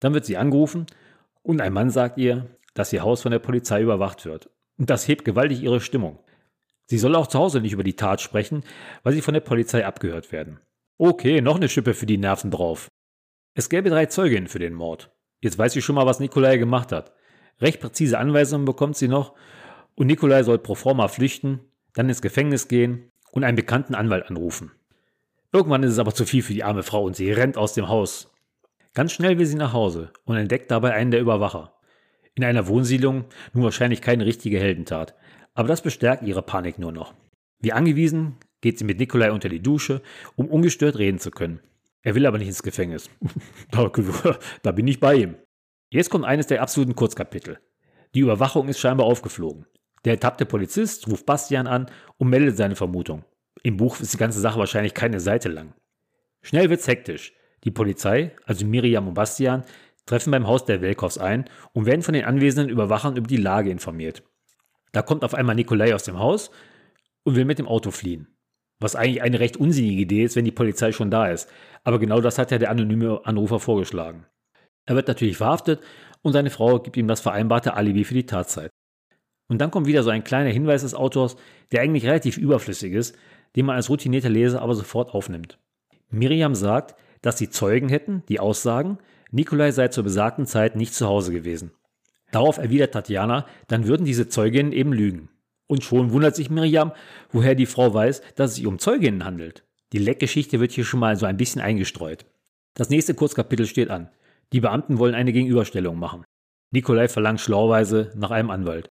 [0.00, 0.86] Dann wird sie angerufen
[1.42, 4.48] und ein Mann sagt ihr, dass ihr Haus von der Polizei überwacht wird.
[4.78, 6.18] Und das hebt gewaltig ihre Stimmung.
[6.86, 8.62] Sie soll auch zu Hause nicht über die Tat sprechen,
[9.02, 10.60] weil sie von der Polizei abgehört werden.
[10.98, 12.88] Okay, noch eine Schippe für die Nerven drauf.
[13.54, 15.14] Es gäbe drei Zeuginnen für den Mord.
[15.42, 17.12] Jetzt weiß sie schon mal, was Nikolai gemacht hat.
[17.60, 19.34] Recht präzise Anweisungen bekommt sie noch
[19.94, 21.60] und Nikolai soll pro forma flüchten,
[21.94, 24.72] dann ins Gefängnis gehen und einen bekannten Anwalt anrufen.
[25.52, 27.88] Irgendwann ist es aber zu viel für die arme Frau und sie rennt aus dem
[27.88, 28.32] Haus.
[28.94, 31.74] Ganz schnell will sie nach Hause und entdeckt dabei einen der Überwacher.
[32.34, 35.14] In einer Wohnsiedlung nun wahrscheinlich keine richtige Heldentat.
[35.54, 37.14] Aber das bestärkt ihre Panik nur noch.
[37.58, 40.02] Wie angewiesen geht sie mit Nikolai unter die Dusche,
[40.34, 41.60] um ungestört reden zu können.
[42.02, 43.08] Er will aber nicht ins Gefängnis.
[43.70, 43.90] da,
[44.62, 45.36] da bin ich bei ihm.
[45.90, 47.58] Jetzt kommt eines der absoluten Kurzkapitel.
[48.14, 49.66] Die Überwachung ist scheinbar aufgeflogen.
[50.04, 53.24] Der ertappte Polizist ruft Bastian an und meldet seine Vermutung.
[53.62, 55.74] Im Buch ist die ganze Sache wahrscheinlich keine Seite lang.
[56.42, 57.34] Schnell wird's hektisch.
[57.64, 59.64] Die Polizei, also Miriam und Bastian,
[60.06, 63.70] treffen beim Haus der Welkows ein und werden von den anwesenden Überwachern über die Lage
[63.70, 64.22] informiert.
[64.92, 66.50] Da kommt auf einmal Nikolai aus dem Haus
[67.24, 68.28] und will mit dem Auto fliehen.
[68.78, 71.48] Was eigentlich eine recht unsinnige Idee ist, wenn die Polizei schon da ist.
[71.82, 74.26] Aber genau das hat ja der anonyme Anrufer vorgeschlagen.
[74.86, 75.80] Er wird natürlich verhaftet
[76.22, 78.70] und seine Frau gibt ihm das vereinbarte Alibi für die Tatzeit.
[79.48, 81.36] Und dann kommt wieder so ein kleiner Hinweis des Autors,
[81.70, 83.16] der eigentlich relativ überflüssig ist,
[83.54, 85.58] den man als routinierter Leser aber sofort aufnimmt.
[86.10, 88.98] Miriam sagt, dass sie Zeugen hätten, die aussagen,
[89.30, 91.72] Nikolai sei zur besagten Zeit nicht zu Hause gewesen.
[92.32, 95.28] Darauf erwidert Tatjana, dann würden diese Zeuginnen eben lügen.
[95.68, 96.92] Und schon wundert sich Miriam,
[97.30, 99.64] woher die Frau weiß, dass es sich um Zeuginnen handelt.
[99.92, 102.26] Die Leckgeschichte wird hier schon mal so ein bisschen eingestreut.
[102.74, 104.10] Das nächste Kurzkapitel steht an.
[104.52, 106.24] Die Beamten wollen eine Gegenüberstellung machen.
[106.72, 108.88] Nikolai verlangt schlauweise nach einem Anwalt.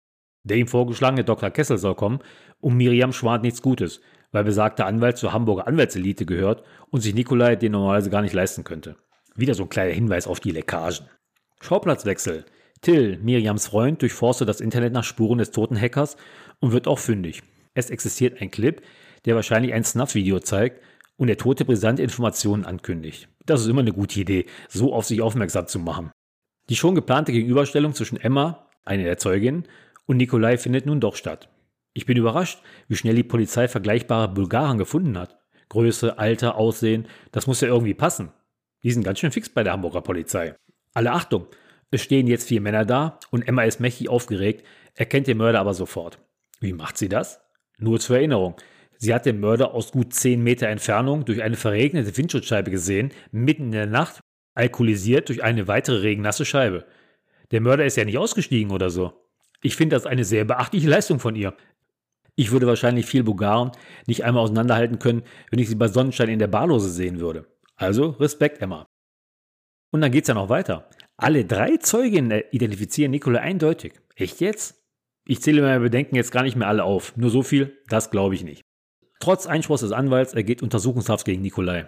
[0.43, 1.51] Der ihm vorgeschlagene Dr.
[1.51, 2.19] Kessel soll kommen
[2.59, 7.55] und Miriam schwant nichts Gutes, weil besagter Anwalt zur Hamburger Anwaltselite gehört und sich Nikolai
[7.55, 8.95] den normalerweise gar nicht leisten könnte.
[9.35, 11.07] Wieder so ein kleiner Hinweis auf die Leckagen.
[11.61, 12.45] Schauplatzwechsel.
[12.81, 16.17] Till, Miriams Freund, durchforstet das Internet nach Spuren des toten Hackers
[16.59, 17.43] und wird auch fündig.
[17.75, 18.81] Es existiert ein Clip,
[19.25, 20.81] der wahrscheinlich ein Snuff-Video zeigt
[21.21, 23.29] und der Tote brisante Informationen ankündigt.
[23.45, 26.09] Das ist immer eine gute Idee, so auf sich aufmerksam zu machen.
[26.67, 29.67] Die schon geplante Gegenüberstellung zwischen Emma, eine der Zeuginnen,
[30.07, 31.47] und Nikolai findet nun doch statt.
[31.93, 35.37] Ich bin überrascht, wie schnell die Polizei vergleichbare Bulgaren gefunden hat.
[35.69, 38.31] Größe, Alter, Aussehen, das muss ja irgendwie passen.
[38.81, 40.55] Die sind ganz schön fix bei der Hamburger Polizei.
[40.95, 41.45] Alle Achtung,
[41.91, 45.75] es stehen jetzt vier Männer da und Emma ist mächtig aufgeregt, erkennt den Mörder aber
[45.75, 46.17] sofort.
[46.59, 47.41] Wie macht sie das?
[47.77, 48.55] Nur zur Erinnerung.
[49.03, 53.63] Sie hat den Mörder aus gut zehn Meter Entfernung durch eine verregnete Windschutzscheibe gesehen, mitten
[53.63, 54.19] in der Nacht,
[54.53, 56.85] alkoholisiert durch eine weitere regennasse Scheibe.
[57.49, 59.11] Der Mörder ist ja nicht ausgestiegen oder so.
[59.63, 61.55] Ich finde das eine sehr beachtliche Leistung von ihr.
[62.35, 63.71] Ich würde wahrscheinlich viel Bulgaren
[64.05, 67.47] nicht einmal auseinanderhalten können, wenn ich sie bei Sonnenschein in der Barlose sehen würde.
[67.75, 68.85] Also Respekt, Emma.
[69.91, 70.87] Und dann geht's ja noch weiter.
[71.17, 73.93] Alle drei Zeuginnen identifizieren Nikolai eindeutig.
[74.15, 74.79] Echt jetzt?
[75.25, 77.17] Ich zähle meine Bedenken jetzt gar nicht mehr alle auf.
[77.17, 78.61] Nur so viel, das glaube ich nicht.
[79.21, 81.87] Trotz Einspruchs des Anwalts ergeht Untersuchungshaft gegen Nikolai.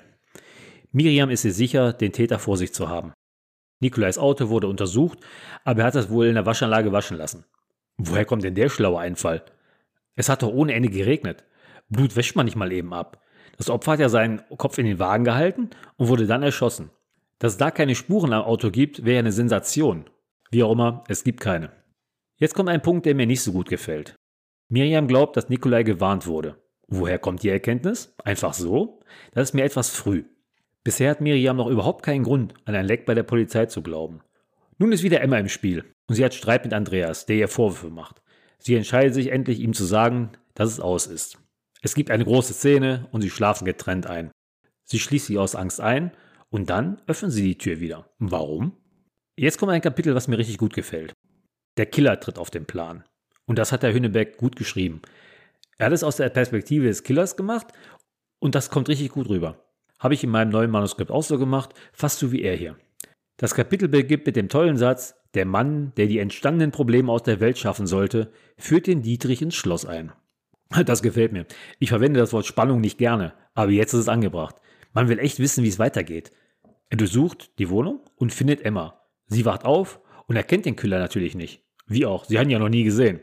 [0.91, 3.11] Miriam ist sich sicher, den Täter vor sich zu haben.
[3.79, 5.17] Nikolais Auto wurde untersucht,
[5.65, 7.43] aber er hat es wohl in der Waschanlage waschen lassen.
[7.97, 9.43] Woher kommt denn der schlaue Einfall?
[10.15, 11.43] Es hat doch ohne Ende geregnet.
[11.89, 13.19] Blut wäscht man nicht mal eben ab.
[13.57, 16.91] Das Opfer hat ja seinen Kopf in den Wagen gehalten und wurde dann erschossen.
[17.39, 20.05] Dass es da keine Spuren am Auto gibt, wäre eine Sensation.
[20.51, 21.71] Wie auch immer, es gibt keine.
[22.37, 24.15] Jetzt kommt ein Punkt, der mir nicht so gut gefällt.
[24.69, 26.62] Miriam glaubt, dass Nikolai gewarnt wurde.
[26.87, 28.13] Woher kommt die Erkenntnis?
[28.23, 28.99] Einfach so?
[29.33, 30.25] Das ist mir etwas früh.
[30.83, 34.21] Bisher hat Miriam noch überhaupt keinen Grund, an ein Leck bei der Polizei zu glauben.
[34.77, 37.89] Nun ist wieder Emma im Spiel und sie hat Streit mit Andreas, der ihr Vorwürfe
[37.89, 38.21] macht.
[38.59, 41.37] Sie entscheidet sich endlich, ihm zu sagen, dass es aus ist.
[41.81, 44.31] Es gibt eine große Szene und sie schlafen getrennt ein.
[44.85, 46.11] Sie schließt sie aus Angst ein
[46.49, 48.09] und dann öffnen sie die Tür wieder.
[48.19, 48.77] Warum?
[49.35, 51.13] Jetzt kommt ein Kapitel, was mir richtig gut gefällt.
[51.77, 53.03] Der Killer tritt auf den Plan.
[53.45, 55.01] Und das hat der Hünnebeck gut geschrieben.
[55.77, 57.67] Er hat es aus der Perspektive des Killers gemacht
[58.39, 59.63] und das kommt richtig gut rüber.
[59.99, 62.77] Habe ich in meinem neuen Manuskript auch so gemacht, fast so wie er hier.
[63.37, 67.39] Das Kapitel beginnt mit dem tollen Satz, der Mann, der die entstandenen Probleme aus der
[67.39, 70.11] Welt schaffen sollte, führt den Dietrich ins Schloss ein.
[70.85, 71.45] Das gefällt mir.
[71.79, 74.55] Ich verwende das Wort Spannung nicht gerne, aber jetzt ist es angebracht.
[74.91, 76.31] Man will echt wissen, wie es weitergeht.
[76.89, 79.01] Er durchsucht die Wohnung und findet Emma.
[79.27, 81.63] Sie wacht auf und erkennt den Killer natürlich nicht.
[81.87, 83.19] Wie auch, sie hat ihn ja noch nie gesehen.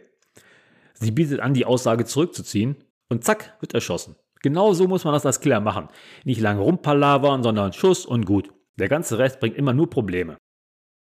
[1.01, 2.77] Sie bietet an, die Aussage zurückzuziehen
[3.09, 4.17] und zack, wird erschossen.
[4.43, 5.89] Genau so muss man das als Killer machen.
[6.25, 8.51] Nicht lange rumpalavern, sondern Schuss und gut.
[8.77, 10.37] Der ganze Rest bringt immer nur Probleme.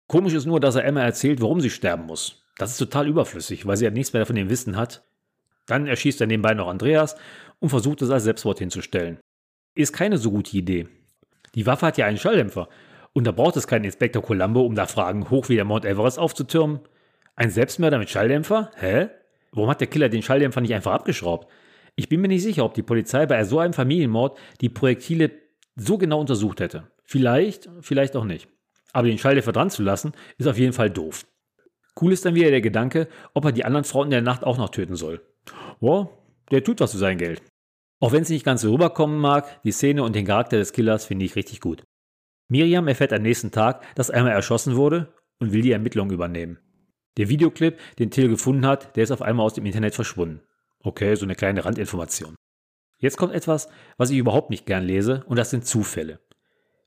[0.08, 2.44] Komisch ist nur, dass er Emma erzählt, warum sie sterben muss.
[2.56, 5.04] Das ist total überflüssig, weil sie ja nichts mehr von dem Wissen hat.
[5.66, 7.14] Dann erschießt er nebenbei noch Andreas
[7.61, 9.18] und versucht es als Selbstmord hinzustellen.
[9.74, 10.88] Ist keine so gute Idee.
[11.54, 12.68] Die Waffe hat ja einen Schalldämpfer
[13.12, 16.18] und da braucht es keinen Inspektor Columbo, um da Fragen hoch wie der Mount Everest
[16.18, 16.80] aufzutürmen.
[17.37, 18.70] Ein Selbstmörder mit Schalldämpfer?
[18.76, 19.11] Hä?
[19.52, 21.50] Warum hat der Killer den Schalldämpfer nicht einfach abgeschraubt?
[21.96, 25.30] Ich bin mir nicht sicher, ob die Polizei bei so einem Familienmord die Projektile
[25.74, 26.90] so genau untersucht hätte.
[27.04, 28.48] Vielleicht, vielleicht auch nicht.
[28.92, 31.26] Aber den Schalldämpfer dran zu lassen, ist auf jeden Fall doof.
[32.00, 34.58] Cool ist dann wieder der Gedanke, ob er die anderen Frauen in der Nacht auch
[34.58, 35.20] noch töten soll.
[35.80, 36.11] Boah,
[36.50, 37.42] der tut was für sein Geld.
[38.00, 41.06] Auch wenn es nicht ganz so rüberkommen mag, die Szene und den Charakter des Killers
[41.06, 41.82] finde ich richtig gut.
[42.48, 46.58] Miriam erfährt am nächsten Tag, dass einmal erschossen wurde und will die Ermittlungen übernehmen.
[47.18, 50.40] Der Videoclip, den Till gefunden hat, der ist auf einmal aus dem Internet verschwunden.
[50.83, 52.37] Okay, so eine kleine Randinformation.
[52.98, 56.20] Jetzt kommt etwas, was ich überhaupt nicht gern lese, und das sind Zufälle.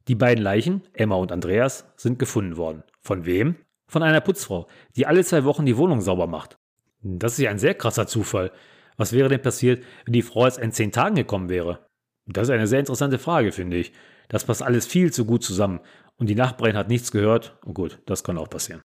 [0.07, 2.83] Die beiden Leichen, Emma und Andreas, sind gefunden worden.
[3.01, 3.57] Von wem?
[3.87, 6.57] Von einer Putzfrau, die alle zwei Wochen die Wohnung sauber macht.
[7.01, 8.51] Das ist ja ein sehr krasser Zufall.
[8.95, 11.85] Was wäre denn passiert, wenn die Frau erst in zehn Tagen gekommen wäre?
[12.25, 13.91] Das ist eine sehr interessante Frage, finde ich.
[14.29, 15.81] Das passt alles viel zu gut zusammen.
[16.15, 17.57] Und die Nachbarin hat nichts gehört.
[17.65, 18.81] Und gut, das kann auch passieren.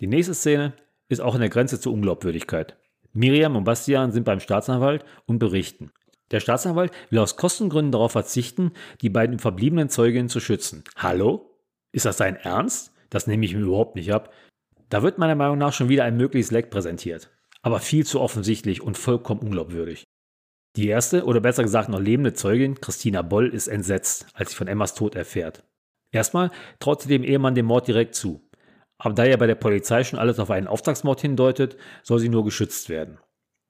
[0.00, 0.74] Die nächste Szene
[1.08, 2.76] ist auch an der Grenze zur Unglaubwürdigkeit.
[3.12, 5.90] Miriam und Bastian sind beim Staatsanwalt und berichten.
[6.30, 10.84] Der Staatsanwalt will aus Kostengründen darauf verzichten, die beiden verbliebenen Zeuginnen zu schützen.
[10.96, 11.58] Hallo?
[11.92, 12.92] Ist das dein Ernst?
[13.08, 14.34] Das nehme ich mir überhaupt nicht ab.
[14.90, 17.30] Da wird meiner Meinung nach schon wieder ein mögliches Leck präsentiert.
[17.62, 20.04] Aber viel zu offensichtlich und vollkommen unglaubwürdig.
[20.76, 24.68] Die erste, oder besser gesagt noch lebende Zeugin, Christina Boll, ist entsetzt, als sie von
[24.68, 25.64] Emmas Tod erfährt.
[26.12, 28.45] Erstmal traut sie dem Ehemann den Mord direkt zu.
[28.98, 32.44] Aber da ja bei der Polizei schon alles auf einen Auftragsmord hindeutet, soll sie nur
[32.44, 33.18] geschützt werden.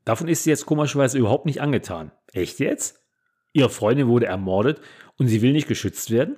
[0.05, 2.13] Davon ist sie jetzt komischerweise überhaupt nicht angetan.
[2.33, 3.05] Echt jetzt?
[3.53, 4.81] Ihre Freundin wurde ermordet
[5.17, 6.37] und sie will nicht geschützt werden?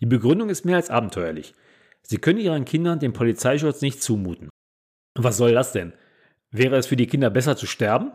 [0.00, 1.54] Die Begründung ist mehr als abenteuerlich.
[2.02, 4.48] Sie können ihren Kindern den Polizeischutz nicht zumuten.
[5.14, 5.92] Was soll das denn?
[6.50, 8.12] Wäre es für die Kinder besser zu sterben?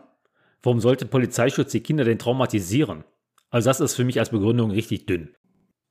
[0.63, 3.03] Warum sollte Polizeischutz die Kinder denn traumatisieren?
[3.49, 5.35] Also das ist für mich als Begründung richtig dünn.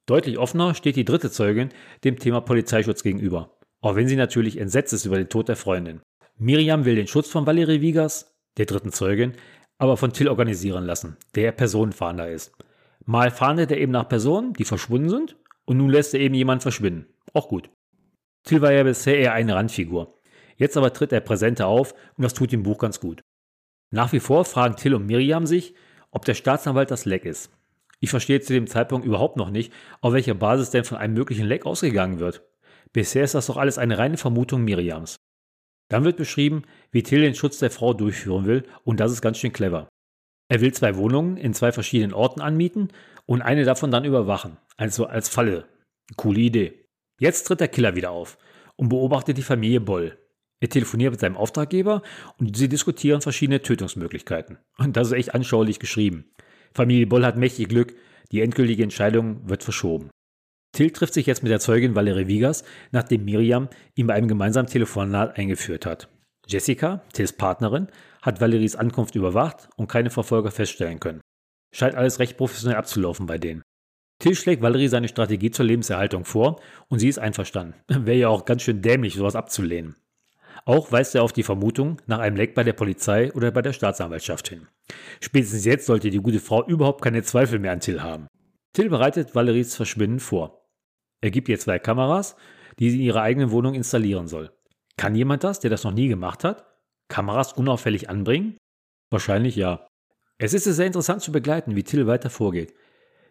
[0.07, 1.71] Deutlich offener steht die dritte Zeugin
[2.05, 3.58] dem Thema Polizeischutz gegenüber.
[3.81, 6.01] Auch wenn sie natürlich entsetzt ist über den Tod der Freundin.
[6.37, 9.35] Miriam will den Schutz von Valerie Wiegers, der dritten Zeugin,
[9.79, 12.53] aber von Till organisieren lassen, der Personenfahnder ist.
[13.05, 16.62] Mal fahndet er eben nach Personen, die verschwunden sind, und nun lässt er eben jemanden
[16.62, 17.07] verschwinden.
[17.33, 17.71] Auch gut.
[18.45, 20.14] Till war ja bisher eher eine Randfigur.
[20.57, 23.21] Jetzt aber tritt er präsenter auf und das tut dem Buch ganz gut.
[23.91, 25.75] Nach wie vor fragen Till und Miriam sich,
[26.11, 27.51] ob der Staatsanwalt das Leck ist.
[28.01, 31.47] Ich verstehe zu dem Zeitpunkt überhaupt noch nicht, auf welcher Basis denn von einem möglichen
[31.47, 32.48] Leck ausgegangen wird.
[32.92, 35.16] Bisher ist das doch alles eine reine Vermutung Miriams.
[35.90, 39.38] Dann wird beschrieben, wie Till den Schutz der Frau durchführen will, und das ist ganz
[39.38, 39.88] schön clever.
[40.51, 42.88] Er will zwei Wohnungen in zwei verschiedenen Orten anmieten
[43.27, 45.66] und eine davon dann überwachen, also als Falle.
[46.16, 46.85] Coole Idee.
[47.20, 48.38] Jetzt tritt der Killer wieder auf
[48.77, 50.16] und beobachtet die Familie Boll.
[50.61, 52.03] Er telefoniert mit seinem Auftraggeber
[52.38, 54.59] und sie diskutieren verschiedene Tötungsmöglichkeiten.
[54.79, 56.33] Und das ist echt anschaulich geschrieben.
[56.72, 57.94] Familie Boll hat mächtig Glück,
[58.33, 60.11] die endgültige Entscheidung wird verschoben.
[60.73, 64.69] Till trifft sich jetzt mit der Zeugin Valerie Vigas, nachdem Miriam ihn bei einem gemeinsamen
[64.69, 66.09] Telefonat eingeführt hat.
[66.47, 67.89] Jessica, Tills Partnerin,
[68.23, 71.21] hat Valeries Ankunft überwacht und keine Verfolger feststellen können.
[71.75, 73.63] Scheint alles recht professionell abzulaufen bei denen.
[74.19, 77.75] Till schlägt Valerie seine Strategie zur Lebenserhaltung vor und sie ist einverstanden.
[77.89, 79.97] Wäre ja auch ganz schön dämlich, sowas abzulehnen.
[80.65, 83.73] Auch weist er auf die Vermutung nach einem Leck bei der Polizei oder bei der
[83.73, 84.67] Staatsanwaltschaft hin.
[85.21, 88.27] Spätestens jetzt sollte die gute Frau überhaupt keine Zweifel mehr an Till haben.
[88.73, 90.58] Till bereitet Valeries Verschwinden vor.
[91.21, 92.37] Er gibt ihr zwei Kameras,
[92.79, 94.53] die sie in ihrer eigenen Wohnung installieren soll.
[94.97, 96.67] Kann jemand das, der das noch nie gemacht hat?
[97.09, 98.57] Kameras unauffällig anbringen?
[99.11, 99.87] Wahrscheinlich ja.
[100.39, 102.75] Es ist sehr interessant zu begleiten, wie Till weiter vorgeht.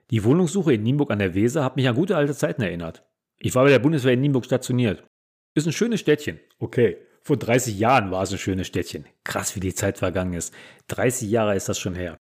[0.09, 3.05] Die Wohnungssuche in Nienburg an der Weser hat mich an gute alte Zeiten erinnert.
[3.39, 5.05] Ich war bei der Bundeswehr in Nienburg stationiert.
[5.53, 6.39] Ist ein schönes Städtchen.
[6.59, 6.97] Okay.
[7.21, 9.05] Vor 30 Jahren war es ein schönes Städtchen.
[9.25, 10.53] Krass, wie die Zeit vergangen ist.
[10.87, 12.17] 30 Jahre ist das schon her.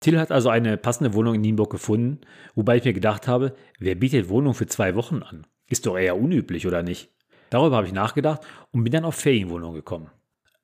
[0.00, 2.20] Till hat also eine passende Wohnung in Nienburg gefunden,
[2.54, 5.46] wobei ich mir gedacht habe, wer bietet Wohnung für zwei Wochen an?
[5.68, 7.10] Ist doch eher unüblich, oder nicht?
[7.50, 8.40] Darüber habe ich nachgedacht
[8.72, 10.10] und bin dann auf Ferienwohnung gekommen.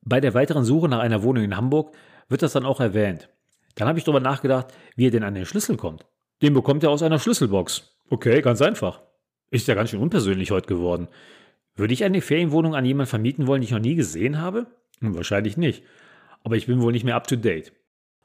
[0.02, 1.94] Bei der weiteren Suche nach einer Wohnung in Hamburg
[2.28, 3.28] wird das dann auch erwähnt.
[3.74, 6.06] Dann habe ich darüber nachgedacht, wie er denn an den Schlüssel kommt.
[6.42, 7.96] Den bekommt er aus einer Schlüsselbox.
[8.08, 9.02] Okay, ganz einfach.
[9.50, 11.08] Ist ja ganz schön unpersönlich heute geworden.
[11.74, 14.66] Würde ich eine Ferienwohnung an jemanden vermieten wollen, die ich noch nie gesehen habe?
[15.00, 15.82] Hm, wahrscheinlich nicht.
[16.42, 17.72] Aber ich bin wohl nicht mehr up to date.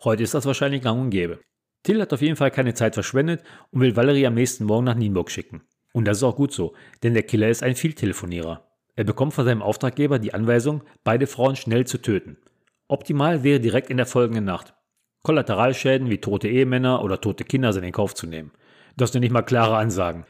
[0.04, 1.40] Heute ist das wahrscheinlich gang und gäbe.
[1.84, 4.96] Till hat auf jeden Fall keine Zeit verschwendet und will Valerie am nächsten Morgen nach
[4.96, 5.62] Nienburg schicken.
[5.94, 8.66] Und das ist auch gut so, denn der Killer ist ein Vieltelefonierer.
[8.96, 12.38] Er bekommt von seinem Auftraggeber die Anweisung, beide Frauen schnell zu töten.
[12.88, 14.74] Optimal wäre direkt in der folgenden Nacht.
[15.24, 18.52] Kollateralschäden wie tote Ehemänner oder tote Kinder sind in Kauf zu nehmen.
[18.98, 20.26] Das sind nicht mal klare Ansagen.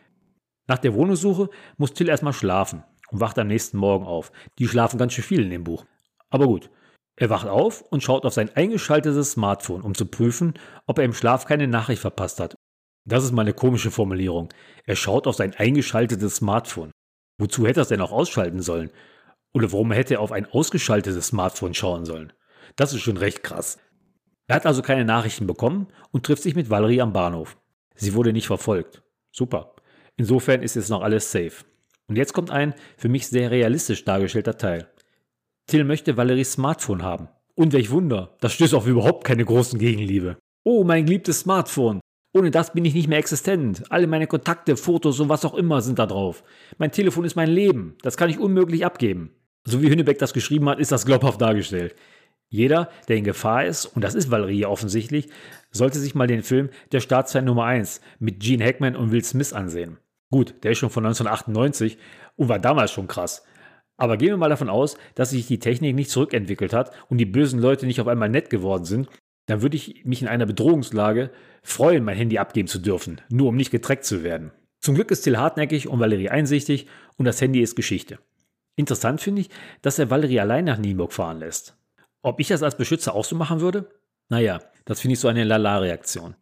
[0.68, 4.32] Nach der Wohnungssuche muss Till erstmal schlafen und wacht am nächsten Morgen auf.
[4.60, 5.86] Die schlafen ganz schön viel in dem Buch.
[6.30, 6.70] Aber gut.
[7.22, 10.56] Er wacht auf und schaut auf sein eingeschaltetes Smartphone, um zu prüfen,
[10.88, 12.56] ob er im Schlaf keine Nachricht verpasst hat.
[13.06, 14.50] Das ist mal eine komische Formulierung.
[14.86, 16.90] Er schaut auf sein eingeschaltetes Smartphone.
[17.38, 18.90] Wozu hätte er es denn auch ausschalten sollen?
[19.54, 22.34] Oder warum hätte er auf ein ausgeschaltetes Smartphone schauen sollen?
[22.76, 23.78] Das ist schon recht krass.
[24.48, 27.56] Er hat also keine Nachrichten bekommen und trifft sich mit Valerie am Bahnhof.
[27.94, 29.04] Sie wurde nicht verfolgt.
[29.32, 29.76] Super.
[30.18, 31.66] Insofern ist jetzt noch alles safe.
[32.08, 34.88] Und jetzt kommt ein für mich sehr realistisch dargestellter Teil.
[35.68, 37.30] Till möchte Valeries Smartphone haben.
[37.56, 40.38] Und welch Wunder, das stößt auf überhaupt keine großen Gegenliebe.
[40.64, 42.00] Oh, mein geliebtes Smartphone.
[42.34, 43.84] Ohne das bin ich nicht mehr existent.
[43.90, 46.44] Alle meine Kontakte, Fotos und was auch immer sind da drauf.
[46.78, 47.96] Mein Telefon ist mein Leben.
[48.04, 49.32] Das kann ich unmöglich abgeben.
[49.66, 51.96] So wie Hünnebeck das geschrieben hat, ist das glaubhaft dargestellt.
[52.50, 55.30] Jeder, der in Gefahr ist, und das ist Valerie offensichtlich,
[55.72, 59.54] sollte sich mal den Film Der Staatsfeind Nummer 1 mit Gene Hackman und Will Smith
[59.54, 59.98] ansehen.
[60.32, 61.98] Gut, der ist schon von 1998
[62.36, 63.44] und war damals schon krass.
[64.02, 67.26] Aber gehen wir mal davon aus, dass sich die Technik nicht zurückentwickelt hat und die
[67.28, 69.08] bösen Leute nicht auf einmal nett geworden sind,
[69.46, 71.30] dann würde ich mich in einer Bedrohungslage
[71.62, 74.54] freuen, mein Handy abgeben zu dürfen, nur um nicht getrackt zu werden.
[74.80, 76.88] Zum Glück ist Till hartnäckig und Valerie einsichtig
[77.18, 78.18] und das Handy ist Geschichte.
[78.76, 79.52] Interessant finde ich,
[79.84, 81.78] dass er Valerie allein nach Nienburg fahren lässt.
[82.24, 83.88] Ob ich das als Beschützer auch so machen würde?
[84.30, 86.34] Naja, das finde ich so eine Lala-Reaktion.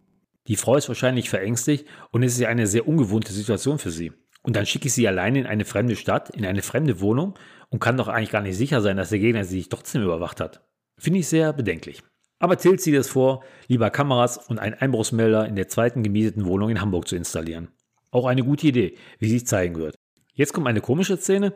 [0.48, 4.14] Die Frau ist wahrscheinlich verängstigt und es ist ja eine sehr ungewohnte Situation für sie.
[4.42, 7.38] Und dann schicke ich sie alleine in eine fremde Stadt, in eine fremde Wohnung
[7.70, 10.40] und kann doch eigentlich gar nicht sicher sein, dass der Gegner sie sich trotzdem überwacht
[10.40, 10.66] hat.
[10.98, 12.04] Finde ich sehr bedenklich.
[12.40, 16.70] Aber Till zieht es vor, lieber Kameras und einen Einbruchsmelder in der zweiten gemieteten Wohnung
[16.70, 17.70] in Hamburg zu installieren.
[18.12, 19.96] Auch eine gute Idee, wie sich zeigen wird.
[20.34, 21.54] Jetzt kommt eine komische Szene,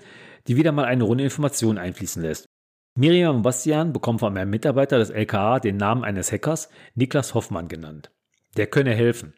[0.47, 2.47] die wieder mal eine Runde Informationen einfließen lässt.
[2.95, 7.69] Miriam und Bastian bekommen von einem Mitarbeiter des LKA den Namen eines Hackers, Niklas Hoffmann
[7.69, 8.11] genannt.
[8.57, 9.33] Der könne helfen.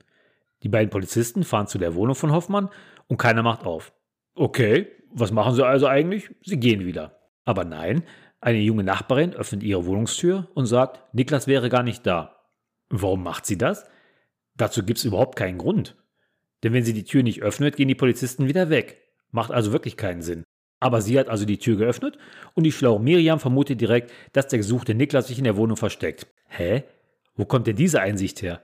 [0.64, 2.70] Die beiden Polizisten fahren zu der Wohnung von Hoffmann
[3.08, 3.94] und keiner macht auf.
[4.36, 6.30] Okay, was machen sie also eigentlich?
[6.44, 7.20] Sie gehen wieder.
[7.46, 8.04] Aber nein,
[8.42, 12.42] eine junge Nachbarin öffnet ihre Wohnungstür und sagt, Niklas wäre gar nicht da.
[12.90, 13.86] Warum macht sie das?
[14.56, 15.96] Dazu gibt es überhaupt keinen Grund.
[16.64, 19.02] Denn wenn sie die Tür nicht öffnet, gehen die Polizisten wieder weg.
[19.32, 20.44] Macht also wirklich keinen Sinn.
[20.80, 22.18] Aber sie hat also die Tür geöffnet
[22.54, 26.28] und die schlaue Miriam vermutet direkt, dass der gesuchte Niklas sich in der Wohnung versteckt.
[26.48, 26.84] Hä?
[27.36, 28.62] Wo kommt denn diese Einsicht her?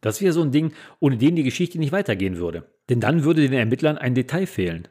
[0.00, 2.73] Das wäre so ein Ding, ohne den die Geschichte nicht weitergehen würde.
[2.88, 4.88] Denn dann würde den Ermittlern ein Detail fehlen.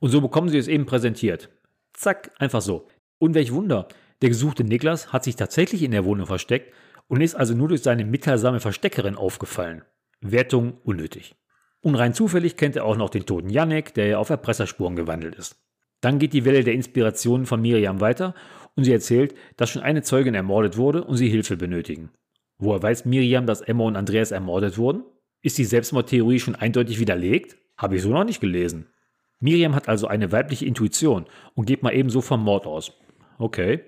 [0.00, 1.48] Und so bekommen sie es eben präsentiert.
[1.92, 2.88] Zack, einfach so.
[3.18, 3.88] Und welch Wunder,
[4.22, 6.72] der gesuchte Niklas hat sich tatsächlich in der Wohnung versteckt
[7.08, 9.82] und ist also nur durch seine mitteilsame Versteckerin aufgefallen.
[10.20, 11.36] Wertung unnötig.
[11.80, 15.34] Und rein zufällig kennt er auch noch den toten Janek, der ja auf Erpresserspuren gewandelt
[15.34, 15.56] ist.
[16.00, 18.34] Dann geht die Welle der Inspirationen von Miriam weiter
[18.74, 22.10] und sie erzählt, dass schon eine Zeugin ermordet wurde und sie Hilfe benötigen.
[22.58, 25.04] Woher weiß Miriam, dass Emma und Andreas ermordet wurden?
[25.44, 27.58] Ist die Selbstmordtheorie schon eindeutig widerlegt?
[27.76, 28.86] Habe ich so noch nicht gelesen.
[29.40, 32.92] Miriam hat also eine weibliche Intuition und geht mal ebenso vom Mord aus.
[33.36, 33.84] Okay.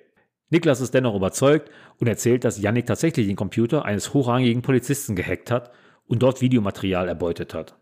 [0.50, 5.50] Niklas ist dennoch überzeugt und erzählt, dass Yannick tatsächlich den Computer eines hochrangigen Polizisten gehackt
[5.50, 5.72] hat
[6.04, 7.78] und dort Videomaterial erbeutet hat.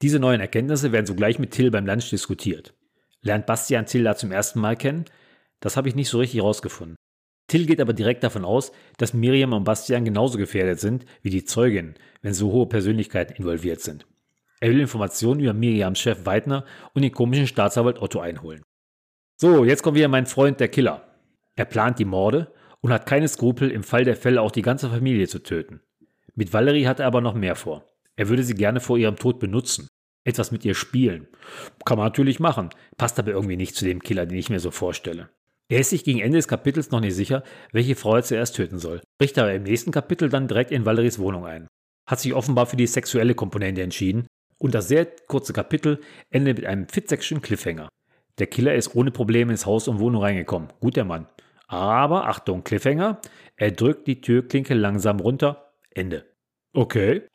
[0.00, 2.72] Diese neuen Erkenntnisse werden sogleich mit Till beim Lunch diskutiert.
[3.20, 5.04] Lernt Bastian Till da zum ersten Mal kennen?
[5.60, 6.96] Das habe ich nicht so richtig rausgefunden.
[7.48, 11.44] Till geht aber direkt davon aus, dass Miriam und Bastian genauso gefährdet sind wie die
[11.44, 14.06] Zeugin, wenn so hohe Persönlichkeiten involviert sind.
[14.60, 18.62] Er will Informationen über Miriams Chef Weidner und den komischen Staatsanwalt Otto einholen.
[19.36, 21.08] So, jetzt kommt wieder mein Freund, der Killer.
[21.56, 24.90] Er plant die Morde und hat keine Skrupel, im Fall der Fälle auch die ganze
[24.90, 25.80] Familie zu töten.
[26.34, 27.84] Mit Valerie hat er aber noch mehr vor.
[28.16, 29.88] Er würde sie gerne vor ihrem Tod benutzen
[30.28, 31.26] etwas mit ihr spielen.
[31.84, 34.70] Kann man natürlich machen, passt aber irgendwie nicht zu dem Killer, den ich mir so
[34.70, 35.30] vorstelle.
[35.70, 38.78] Er ist sich gegen Ende des Kapitels noch nicht sicher, welche Frau er zuerst töten
[38.78, 41.68] soll, bricht aber im nächsten Kapitel dann direkt in Valeries Wohnung ein.
[42.08, 44.26] Hat sich offenbar für die sexuelle Komponente entschieden
[44.56, 46.00] und das sehr kurze Kapitel
[46.30, 47.88] endet mit einem Fitzekschen Cliffhanger.
[48.38, 50.72] Der Killer ist ohne Probleme ins Haus und Wohnung reingekommen.
[50.80, 51.26] Gut der Mann.
[51.66, 53.20] Aber Achtung, Cliffhanger,
[53.56, 55.74] er drückt die Türklinke langsam runter.
[55.90, 56.24] Ende.
[56.72, 57.26] Okay,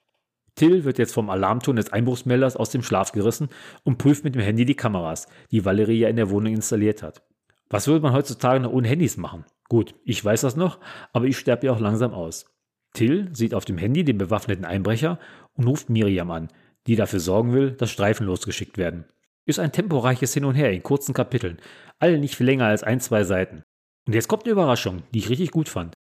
[0.56, 3.50] Till wird jetzt vom Alarmton des Einbruchsmelders aus dem Schlaf gerissen
[3.84, 7.24] und prüft mit dem Handy die Kameras, die Valerie ja in der Wohnung installiert hat.
[7.73, 9.45] Was würde man heutzutage noch ohne Handys machen?
[9.67, 10.79] Gut, ich weiß das noch,
[11.12, 12.45] aber ich sterbe ja auch langsam aus.
[12.93, 15.17] Till sieht auf dem Handy den bewaffneten Einbrecher
[15.55, 16.49] und ruft Miriam an,
[16.86, 19.05] die dafür sorgen will, dass Streifen losgeschickt werden.
[19.47, 21.57] Ist ein temporeiches Hin und Her in kurzen Kapiteln,
[21.97, 23.63] alle nicht viel länger als ein, zwei Seiten.
[24.05, 25.95] Und jetzt kommt eine Überraschung, die ich richtig gut fand.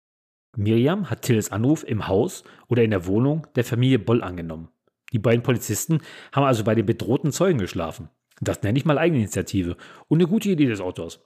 [0.58, 4.70] Miriam hat Tills Anruf im Haus oder in der Wohnung der Familie Boll angenommen.
[5.14, 6.00] Die beiden Polizisten
[6.32, 8.10] haben also bei den bedrohten Zeugen geschlafen.
[8.42, 9.78] Das nenne ich mal Eigeninitiative
[10.08, 11.20] und eine gute Idee des Autors.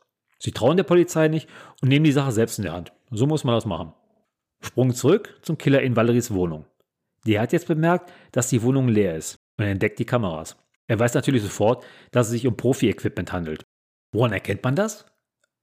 [0.44, 1.48] Sie trauen der Polizei nicht
[1.82, 2.92] und nehmen die Sache selbst in der Hand.
[3.12, 3.94] So muss man das machen.
[4.60, 6.66] Sprung zurück zum Killer in Valeries Wohnung.
[7.26, 10.58] Der hat jetzt bemerkt, dass die Wohnung leer ist und entdeckt die Kameras.
[10.88, 13.64] Er weiß natürlich sofort, dass es sich um Profi-Equipment handelt.
[14.12, 15.06] Woran erkennt man das?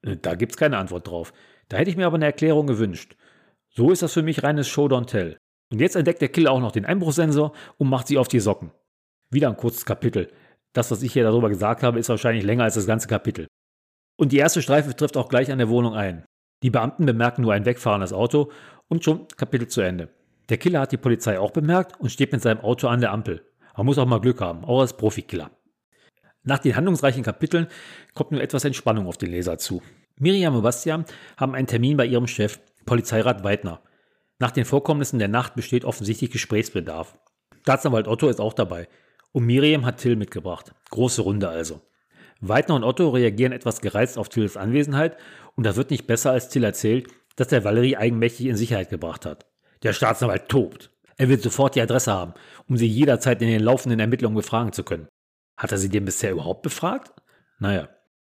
[0.00, 1.34] Äh, da gibt es keine Antwort drauf.
[1.68, 3.16] Da hätte ich mir aber eine Erklärung gewünscht.
[3.68, 5.37] So ist das für mich reines Show Don't Tell.
[5.70, 8.72] Und jetzt entdeckt der Killer auch noch den Einbruchsensor und macht sie auf die Socken.
[9.31, 10.33] Wieder ein kurzes Kapitel.
[10.72, 13.46] Das, was ich hier darüber gesagt habe, ist wahrscheinlich länger als das ganze Kapitel.
[14.21, 16.27] Und die erste Streife trifft auch gleich an der Wohnung ein.
[16.62, 18.52] Die Beamten bemerken nur ein wegfahrendes Auto
[18.87, 20.10] und schon Kapitel zu Ende.
[20.50, 23.42] Der Killer hat die Polizei auch bemerkt und steht mit seinem Auto an der Ampel.
[23.79, 25.50] Man muss auch mal Glück haben, auch als Profikiller.
[26.42, 27.68] Nach den handlungsreichen Kapiteln
[28.12, 29.81] kommt nun etwas Entspannung auf den Leser zu.
[30.18, 31.06] Miriam und Bastian
[31.38, 33.81] haben einen Termin bei ihrem Chef Polizeirat Weidner.
[34.38, 37.18] Nach den Vorkommnissen der Nacht besteht offensichtlich Gesprächsbedarf.
[37.62, 38.87] Staatsanwalt Otto ist auch dabei.
[39.33, 40.75] Und Miriam hat Till mitgebracht.
[40.90, 41.81] Große Runde also.
[42.40, 45.16] Weidner und Otto reagieren etwas gereizt auf Tills Anwesenheit
[45.56, 49.26] und da wird nicht besser, als Till erzählt, dass der Valerie eigenmächtig in Sicherheit gebracht
[49.26, 49.46] hat.
[49.82, 50.90] Der Staatsanwalt tobt.
[51.16, 52.34] Er will sofort die Adresse haben,
[52.66, 55.08] um sie jederzeit in den laufenden Ermittlungen befragen zu können.
[55.56, 57.12] Hat er sie denn bisher überhaupt befragt?
[57.58, 57.88] Naja,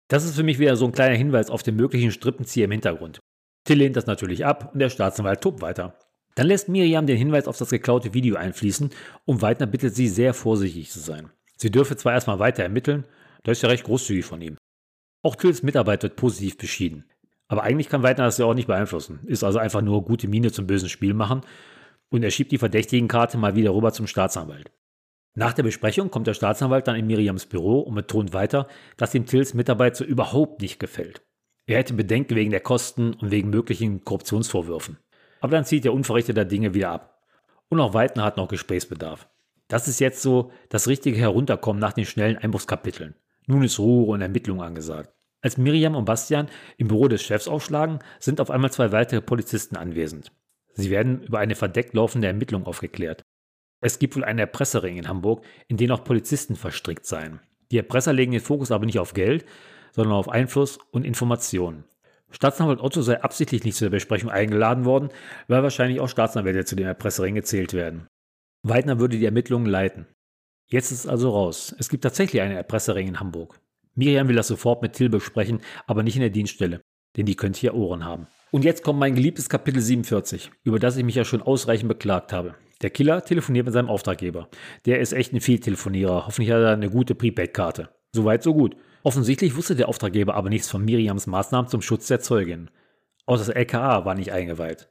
[0.07, 3.19] das ist für mich wieder so ein kleiner Hinweis auf den möglichen Strippenzieher im Hintergrund.
[3.63, 5.99] Till lehnt das natürlich ab und der Staatsanwalt tobt weiter.
[6.33, 8.89] Dann lässt Miriam den Hinweis auf das geklaute Video einfließen
[9.25, 11.29] und Weidner bittet sie, sehr vorsichtig zu sein.
[11.57, 13.05] Sie dürfe zwar erstmal weiter ermitteln,
[13.43, 14.57] das ist ja recht großzügig von ihm.
[15.21, 17.05] Auch Tills Mitarbeit wird positiv beschieden.
[17.47, 19.19] Aber eigentlich kann Weidner das ja auch nicht beeinflussen.
[19.25, 21.41] Ist also einfach nur gute Miene zum bösen Spiel machen
[22.09, 24.71] und er schiebt die Verdächtigenkarte mal wieder rüber zum Staatsanwalt.
[25.35, 28.67] Nach der Besprechung kommt der Staatsanwalt dann in Miriams Büro und betont weiter,
[28.97, 31.21] dass ihm Tills Mitarbeit so überhaupt nicht gefällt.
[31.65, 34.97] Er hätte Bedenken wegen der Kosten und wegen möglichen Korruptionsvorwürfen.
[35.39, 37.23] Aber dann zieht er unverrichteter Dinge wieder ab.
[37.69, 39.29] Und auch Weidner hat noch Gesprächsbedarf.
[39.67, 43.13] Das ist jetzt so das richtige Herunterkommen nach den schnellen Einbruchskapiteln.
[43.49, 45.11] Nun ist Ruhe und Ermittlung angesagt.
[45.41, 49.75] Als Miriam und Bastian im Büro des Chefs aufschlagen, sind auf einmal zwei weitere Polizisten
[49.75, 50.31] anwesend.
[50.73, 53.23] Sie werden über eine verdeckt laufende Ermittlung aufgeklärt.
[53.81, 57.39] Es gibt wohl einen Erpresserring in Hamburg, in den auch Polizisten verstrickt seien.
[57.71, 59.45] Die Erpresser legen den Fokus aber nicht auf Geld,
[59.93, 61.85] sondern auf Einfluss und Informationen.
[62.29, 65.09] Staatsanwalt Otto sei absichtlich nicht zu der Besprechung eingeladen worden,
[65.47, 68.05] weil wahrscheinlich auch Staatsanwälte zu dem Erpresserring gezählt werden.
[68.61, 70.05] Weidner würde die Ermittlungen leiten.
[70.71, 71.75] Jetzt ist es also raus.
[71.79, 73.59] Es gibt tatsächlich einen Erpresserring in Hamburg.
[73.95, 76.81] Miriam will das sofort mit Till besprechen, aber nicht in der Dienststelle,
[77.17, 78.27] denn die könnte hier Ohren haben.
[78.51, 82.33] Und jetzt kommt mein geliebtes Kapitel 47, über das ich mich ja schon ausreichend beklagt
[82.33, 82.53] habe.
[82.81, 84.47] Der Killer telefoniert mit seinem Auftraggeber.
[84.85, 86.27] Der ist echt ein Vieltelefonierer.
[86.27, 87.89] Hoffentlich hat er eine gute Prepaid-Karte.
[88.13, 88.77] Soweit, so gut.
[89.03, 92.69] Offensichtlich wusste der Auftraggeber aber nichts von Miriams Maßnahmen zum Schutz der Zeugin.
[93.25, 94.89] Auch das LKA war nicht eingeweiht.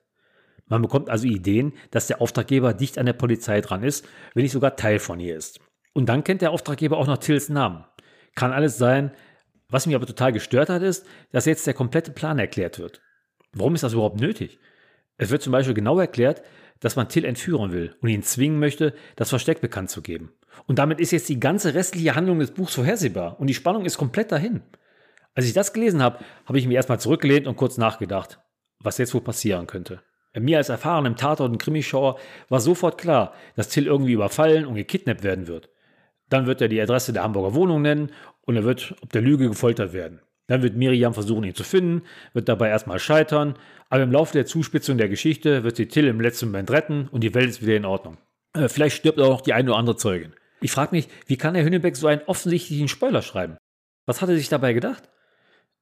[0.66, 4.52] Man bekommt also Ideen, dass der Auftraggeber dicht an der Polizei dran ist, wenn nicht
[4.52, 5.60] sogar Teil von ihr ist.
[5.98, 7.84] Und dann kennt der Auftraggeber auch noch Tills Namen.
[8.36, 9.10] Kann alles sein.
[9.68, 13.02] Was mich aber total gestört hat, ist, dass jetzt der komplette Plan erklärt wird.
[13.52, 14.60] Warum ist das überhaupt nötig?
[15.16, 16.42] Es wird zum Beispiel genau erklärt,
[16.78, 20.30] dass man Till entführen will und ihn zwingen möchte, das Versteck bekannt zu geben.
[20.68, 23.98] Und damit ist jetzt die ganze restliche Handlung des Buchs vorhersehbar und die Spannung ist
[23.98, 24.62] komplett dahin.
[25.34, 28.38] Als ich das gelesen habe, habe ich mich erstmal zurückgelehnt und kurz nachgedacht,
[28.78, 30.00] was jetzt wohl passieren könnte.
[30.38, 35.24] Mir als erfahrenem Tatort- und Krimischauer war sofort klar, dass Till irgendwie überfallen und gekidnappt
[35.24, 35.70] werden wird.
[36.28, 38.10] Dann wird er die Adresse der Hamburger Wohnung nennen
[38.42, 40.20] und er wird ob der Lüge gefoltert werden.
[40.46, 42.02] Dann wird Miriam versuchen, ihn zu finden,
[42.32, 43.54] wird dabei erstmal scheitern,
[43.90, 47.22] aber im Laufe der Zuspitzung der Geschichte wird sie Till im letzten Moment retten und
[47.22, 48.16] die Welt ist wieder in Ordnung.
[48.54, 50.32] Äh, vielleicht stirbt auch noch die eine oder andere Zeugin.
[50.60, 53.56] Ich frage mich, wie kann der Hünnebeck so einen offensichtlichen Spoiler schreiben?
[54.06, 55.08] Was hat er sich dabei gedacht?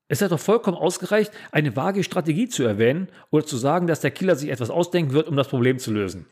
[0.08, 4.12] Es hat doch vollkommen ausgereicht, eine vage Strategie zu erwähnen oder zu sagen, dass der
[4.12, 6.26] Killer sich etwas ausdenken wird, um das Problem zu lösen.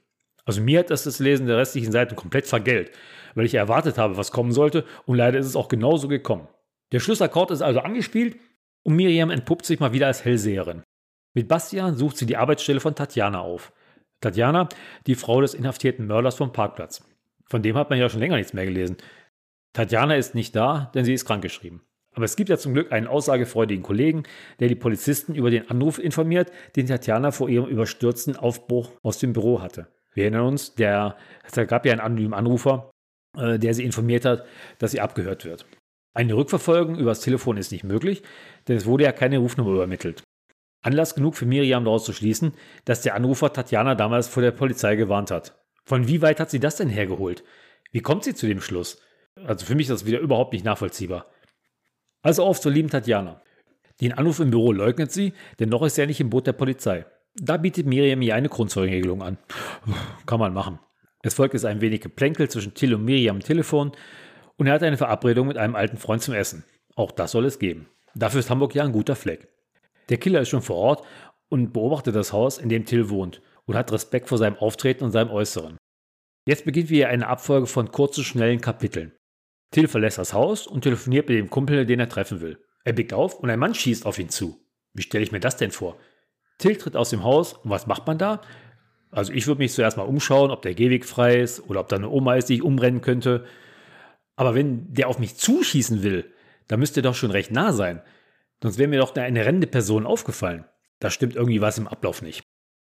[0.45, 2.91] Also mir hat das das Lesen der restlichen Seiten komplett vergällt,
[3.35, 6.49] weil ich erwartet habe, was kommen sollte und leider ist es auch genauso gekommen.
[6.93, 8.37] Der Schlussakkord ist also angespielt
[8.83, 10.83] und Miriam entpuppt sich mal wieder als Hellseherin.
[11.35, 13.73] Mit Bastian sucht sie die Arbeitsstelle von Tatjana auf.
[14.21, 14.69] Tatjana,
[15.07, 17.05] die Frau des inhaftierten Mörders vom Parkplatz.
[17.47, 18.97] Von dem hat man ja schon länger nichts mehr gelesen.
[19.73, 21.83] Tatjana ist nicht da, denn sie ist krankgeschrieben.
[22.13, 24.23] Aber es gibt ja zum Glück einen aussagefreudigen Kollegen,
[24.61, 29.33] der die Polizisten über den Anruf informiert, den Tatjana vor ihrem überstürzten Aufbruch aus dem
[29.33, 29.89] Büro hatte.
[30.15, 32.91] Wir erinnern uns, der, es gab ja einen anonymen Anrufer,
[33.37, 34.45] äh, der sie informiert hat,
[34.79, 35.67] dass sie abgehört wird.
[36.15, 38.23] Eine Rückverfolgung übers Telefon ist nicht möglich,
[38.69, 40.23] denn es wurde ja keine Rufnummer übermittelt.
[40.83, 42.53] Anlass genug für Miriam daraus zu schließen,
[42.85, 45.61] dass der Anrufer Tatjana damals vor der Polizei gewarnt hat.
[45.85, 47.43] Von wie weit hat sie das denn hergeholt?
[47.91, 49.01] Wie kommt sie zu dem Schluss?
[49.45, 51.27] Also für mich ist das wieder überhaupt nicht nachvollziehbar.
[52.23, 53.43] Also auf zur lieben Tatjana.
[54.01, 57.07] Den Anruf im Büro leugnet sie, denn noch ist er nicht im Boot der Polizei.
[57.37, 59.39] Da bietet Miriam ihr eine Grundzeugenregelung an.
[60.27, 60.79] Kann man machen.
[61.23, 63.93] Es folgt jetzt ein wenig Geplänkel zwischen Till und Miriam am Telefon
[64.57, 66.65] und er hat eine Verabredung mit einem alten Freund zum Essen.
[66.95, 67.89] Auch das soll es geben.
[68.15, 69.49] Dafür ist Hamburg ja ein guter Fleck.
[70.11, 71.07] Der Killer ist schon vor Ort
[71.49, 75.11] und beobachtet das Haus, in dem Till wohnt und hat Respekt vor seinem Auftreten und
[75.11, 75.79] seinem Äußeren.
[76.47, 79.13] Jetzt beginnt wieder eine Abfolge von kurzen, schnellen Kapiteln.
[79.71, 82.59] Till verlässt das Haus und telefoniert mit dem Kumpel, den er treffen will.
[82.85, 84.61] Er blickt auf und ein Mann schießt auf ihn zu.
[84.93, 85.97] Wie stelle ich mir das denn vor?
[86.59, 88.41] Till tritt aus dem Haus und was macht man da?
[89.11, 91.97] Also ich würde mich zuerst mal umschauen, ob der Gehweg frei ist oder ob da
[91.97, 93.45] eine Oma ist, die ich umbrennen könnte.
[94.37, 96.33] Aber wenn der auf mich zuschießen will,
[96.67, 98.03] dann müsste er doch schon recht nah sein.
[98.63, 100.65] Sonst wäre mir doch eine rennende Person aufgefallen.
[100.99, 102.43] Da stimmt irgendwie was im Ablauf nicht.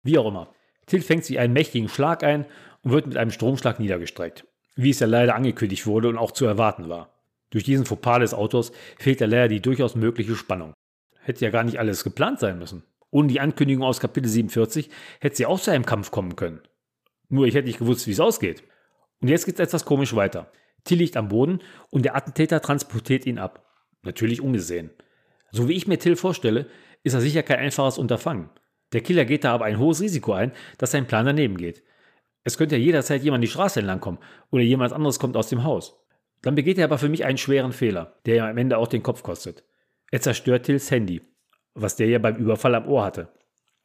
[0.02, 0.54] Wie auch immer.
[0.86, 2.46] Till fängt sich einen mächtigen Schlag ein
[2.82, 4.46] und wird mit einem Stromschlag niedergestreckt.
[4.76, 7.12] Wie es ja leider angekündigt wurde und auch zu erwarten war.
[7.50, 10.72] Durch diesen Fauxpas des Autos fehlt der leider die durchaus mögliche Spannung.
[11.20, 12.82] Hätte ja gar nicht alles geplant sein müssen.
[13.12, 14.88] Ohne die Ankündigung aus Kapitel 47
[15.20, 16.62] hätte sie auch zu einem Kampf kommen können.
[17.28, 18.64] Nur ich hätte nicht gewusst, wie es ausgeht.
[19.20, 20.50] Und jetzt geht es etwas komisch weiter.
[20.84, 21.60] Till liegt am Boden
[21.90, 23.68] und der Attentäter transportiert ihn ab.
[24.02, 24.90] Natürlich ungesehen.
[25.50, 26.66] So wie ich mir Till vorstelle,
[27.04, 28.48] ist das sicher kein einfaches Unterfangen.
[28.92, 31.82] Der Killer geht da aber ein hohes Risiko ein, dass sein Plan daneben geht.
[32.44, 34.18] Es könnte ja jederzeit jemand die Straße entlang kommen
[34.50, 36.02] oder jemand anderes kommt aus dem Haus.
[36.40, 39.02] Dann begeht er aber für mich einen schweren Fehler, der ihm am Ende auch den
[39.02, 39.64] Kopf kostet.
[40.10, 41.22] Er zerstört Tills Handy,
[41.75, 43.29] was der ja beim Überfall am Ohr hatte.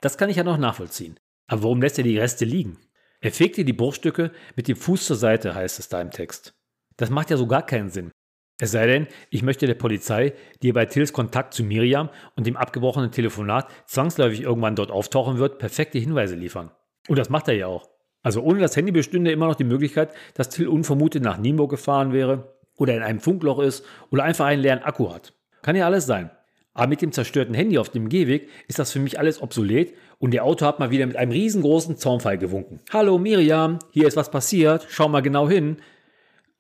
[0.02, 1.20] Das kann ich ja noch nachvollziehen.
[1.48, 2.78] Aber warum lässt er die Reste liegen?
[3.20, 6.54] Er fegte die Bruchstücke mit dem Fuß zur Seite, heißt es da im Text.
[6.98, 8.12] Das macht ja so gar keinen Sinn.
[8.60, 12.58] Es sei denn, ich möchte der Polizei, die bei Tills Kontakt zu Miriam und dem
[12.58, 16.72] abgebrochenen Telefonat zwangsläufig irgendwann dort auftauchen wird, perfekte Hinweise liefern.
[17.08, 17.90] Und das macht er ja auch.
[18.24, 22.14] Also ohne das Handy bestünde immer noch die Möglichkeit, dass Till unvermutet nach Nimo gefahren
[22.14, 25.34] wäre oder in einem Funkloch ist oder einfach einen leeren Akku hat.
[25.62, 26.32] Kann ja alles sein.
[26.78, 30.30] Aber mit dem zerstörten Handy auf dem Gehweg ist das für mich alles obsolet und
[30.30, 32.82] der Auto hat mal wieder mit einem riesengroßen Zaunpfeil gewunken.
[32.94, 35.78] Hallo Miriam, hier ist was passiert, schau mal genau hin.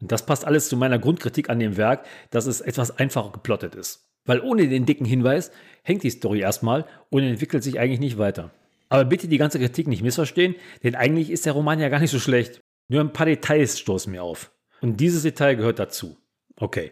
[0.02, 3.76] Und das passt alles zu meiner Grundkritik an dem Werk, dass es etwas einfacher geplottet
[3.76, 4.08] ist.
[4.26, 5.52] Weil ohne den dicken Hinweis
[5.84, 8.50] hängt die Story erstmal und entwickelt sich eigentlich nicht weiter.
[8.90, 12.10] Aber bitte die ganze Kritik nicht missverstehen, denn eigentlich ist der Roman ja gar nicht
[12.10, 12.60] so schlecht.
[12.88, 14.50] Nur ein paar Details stoßen mir auf.
[14.82, 16.18] Und dieses Detail gehört dazu.
[16.56, 16.92] Okay.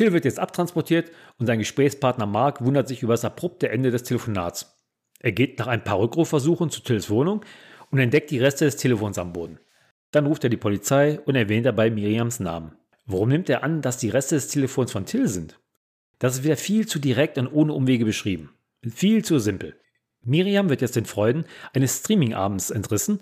[0.00, 4.02] Till wird jetzt abtransportiert und sein Gesprächspartner Mark wundert sich über das abrupte Ende des
[4.02, 4.74] Telefonats.
[5.18, 7.44] Er geht nach ein paar Rückrufversuchen zu Tills Wohnung
[7.90, 9.58] und entdeckt die Reste des Telefons am Boden.
[10.10, 12.72] Dann ruft er die Polizei und erwähnt dabei Miriams Namen.
[13.04, 15.60] Warum nimmt er an, dass die Reste des Telefons von Till sind?
[16.18, 18.54] Das ist wieder viel zu direkt und ohne Umwege beschrieben.
[18.82, 19.76] Viel zu simpel.
[20.22, 21.44] Miriam wird jetzt den Freuden
[21.74, 23.18] eines Streaming-Abends entrissen,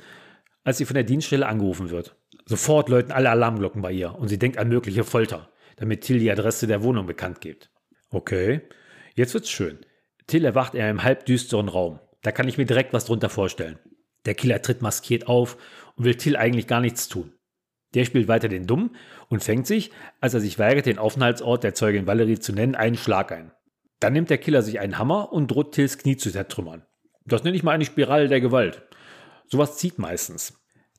[0.63, 2.15] als sie von der Dienststelle angerufen wird.
[2.47, 5.49] Sofort läuten alle Alarmglocken bei ihr und sie denkt an mögliche Folter,
[5.79, 7.71] damit Till die Adresse der Wohnung bekannt gibt.
[8.11, 8.63] Okay,
[9.15, 9.79] jetzt wird's schön.
[10.27, 12.01] Till erwacht in einem halbdüsteren Raum.
[12.23, 13.79] Da kann ich mir direkt was drunter vorstellen.
[14.27, 15.57] Der Killer tritt maskiert auf
[15.97, 17.33] und will Till eigentlich gar nichts tun.
[17.95, 18.95] Der spielt weiter den Dumm
[19.29, 22.97] und fängt sich, als er sich weigert, den Aufenthaltsort der Zeugin Valerie zu nennen, einen
[22.97, 23.53] Schlag ein.
[24.01, 26.85] Dann nimmt der Killer sich einen Hammer und droht Tills Knie zu zertrümmern.
[27.25, 28.83] Das nenne ich mal eine Spirale der Gewalt.
[29.47, 30.58] Sowas zieht meistens.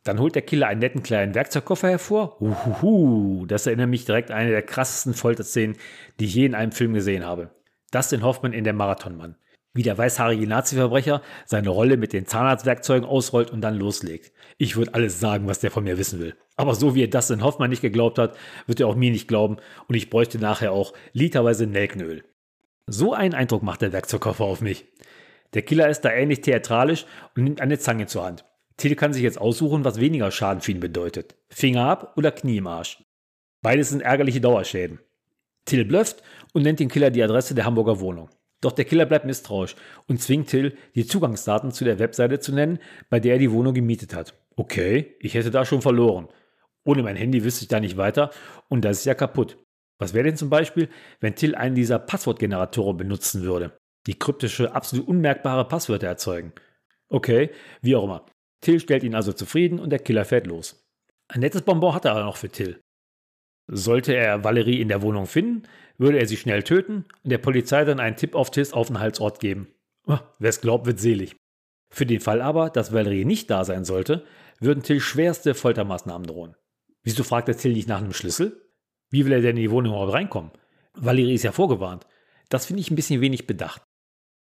[0.10, 2.42] Dann holt der Killer einen netten kleinen Werkzeugkoffer hervor.
[2.42, 5.78] Uhuhu, das erinnert mich direkt an eine der krassesten Folterszenen,
[6.20, 7.52] die ich je in einem Film gesehen habe.
[7.92, 9.36] Dustin Hoffman in der Marathonmann
[9.76, 14.34] wie der weißhaarige Nazi-Verbrecher seine Rolle mit den Zahnarztwerkzeugen ausrollt und dann loslegt.
[14.58, 16.36] Ich würde alles sagen, was der von mir wissen will.
[16.56, 18.36] Aber so wie er das in Hoffmann nicht geglaubt hat,
[18.66, 19.58] wird er auch mir nicht glauben
[19.88, 22.24] und ich bräuchte nachher auch literweise Nelkenöl.
[22.88, 24.88] So einen Eindruck macht der Werkzeugkoffer auf mich.
[25.54, 27.06] Der Killer ist da ähnlich theatralisch
[27.36, 28.49] und nimmt eine Zange zur Hand.
[28.80, 31.36] Till kann sich jetzt aussuchen, was weniger Schaden für ihn bedeutet.
[31.50, 33.04] Finger ab oder Knie im Arsch.
[33.62, 35.00] Beides sind ärgerliche Dauerschäden.
[35.66, 36.24] Till blufft
[36.54, 38.30] und nennt dem Killer die Adresse der Hamburger Wohnung.
[38.62, 39.76] Doch der Killer bleibt misstrauisch
[40.08, 43.74] und zwingt Till, die Zugangsdaten zu der Webseite zu nennen, bei der er die Wohnung
[43.74, 44.34] gemietet hat.
[44.56, 46.28] Okay, ich hätte da schon verloren.
[46.84, 48.32] Ohne mein Handy wüsste ich da nicht weiter
[48.68, 49.58] und das ist ja kaputt.
[49.98, 53.78] Was wäre denn zum Beispiel, wenn Till einen dieser Passwortgeneratoren benutzen würde,
[54.08, 56.54] die kryptische, absolut unmerkbare Passwörter erzeugen?
[57.10, 57.52] Okay,
[57.82, 58.26] wie auch immer.
[58.62, 60.86] Till stellt ihn also zufrieden und der Killer fährt los.
[61.28, 62.82] Ein nettes Bonbon hat er aber noch für Till.
[63.68, 65.64] Sollte er Valerie in der Wohnung finden,
[65.98, 69.68] würde er sie schnell töten und der Polizei dann einen Tipp auf Tills Aufenthaltsort geben.
[70.08, 71.36] Oh, Wer es glaubt, wird selig.
[71.92, 74.26] Für den Fall aber, dass Valerie nicht da sein sollte,
[74.60, 76.56] würden Till schwerste Foltermaßnahmen drohen.
[77.04, 78.70] Wieso fragt der Till nicht nach einem Schlüssel?
[79.12, 80.52] Wie will er denn in die Wohnung überhaupt reinkommen?
[80.94, 82.08] Valerie ist ja vorgewarnt.
[82.50, 83.84] Das finde ich ein bisschen wenig bedacht.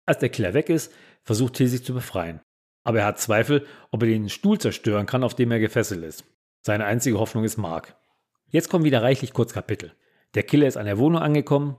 [0.05, 0.93] Als der Killer weg ist,
[1.23, 2.41] versucht Till sich zu befreien.
[2.87, 6.23] Aber er hat Zweifel, ob er den Stuhl zerstören kann, auf dem er gefesselt ist.
[6.61, 7.97] Seine einzige Hoffnung ist Mark.
[8.47, 9.91] Jetzt kommen wieder reichlich Kurzkapitel.
[10.35, 11.75] Der Killer ist an der Wohnung angekommen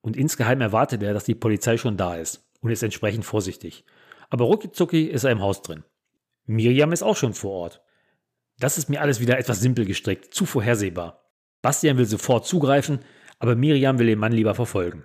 [0.00, 3.84] und insgeheim erwartet er, dass die Polizei schon da ist und ist entsprechend vorsichtig.
[4.28, 5.84] Aber rucki ist er im Haus drin.
[6.46, 7.82] Miriam ist auch schon vor Ort.
[8.58, 11.30] Das ist mir alles wieder etwas simpel gestrickt, zu vorhersehbar.
[11.62, 12.98] Bastian will sofort zugreifen,
[13.38, 15.04] aber Miriam will den Mann lieber verfolgen.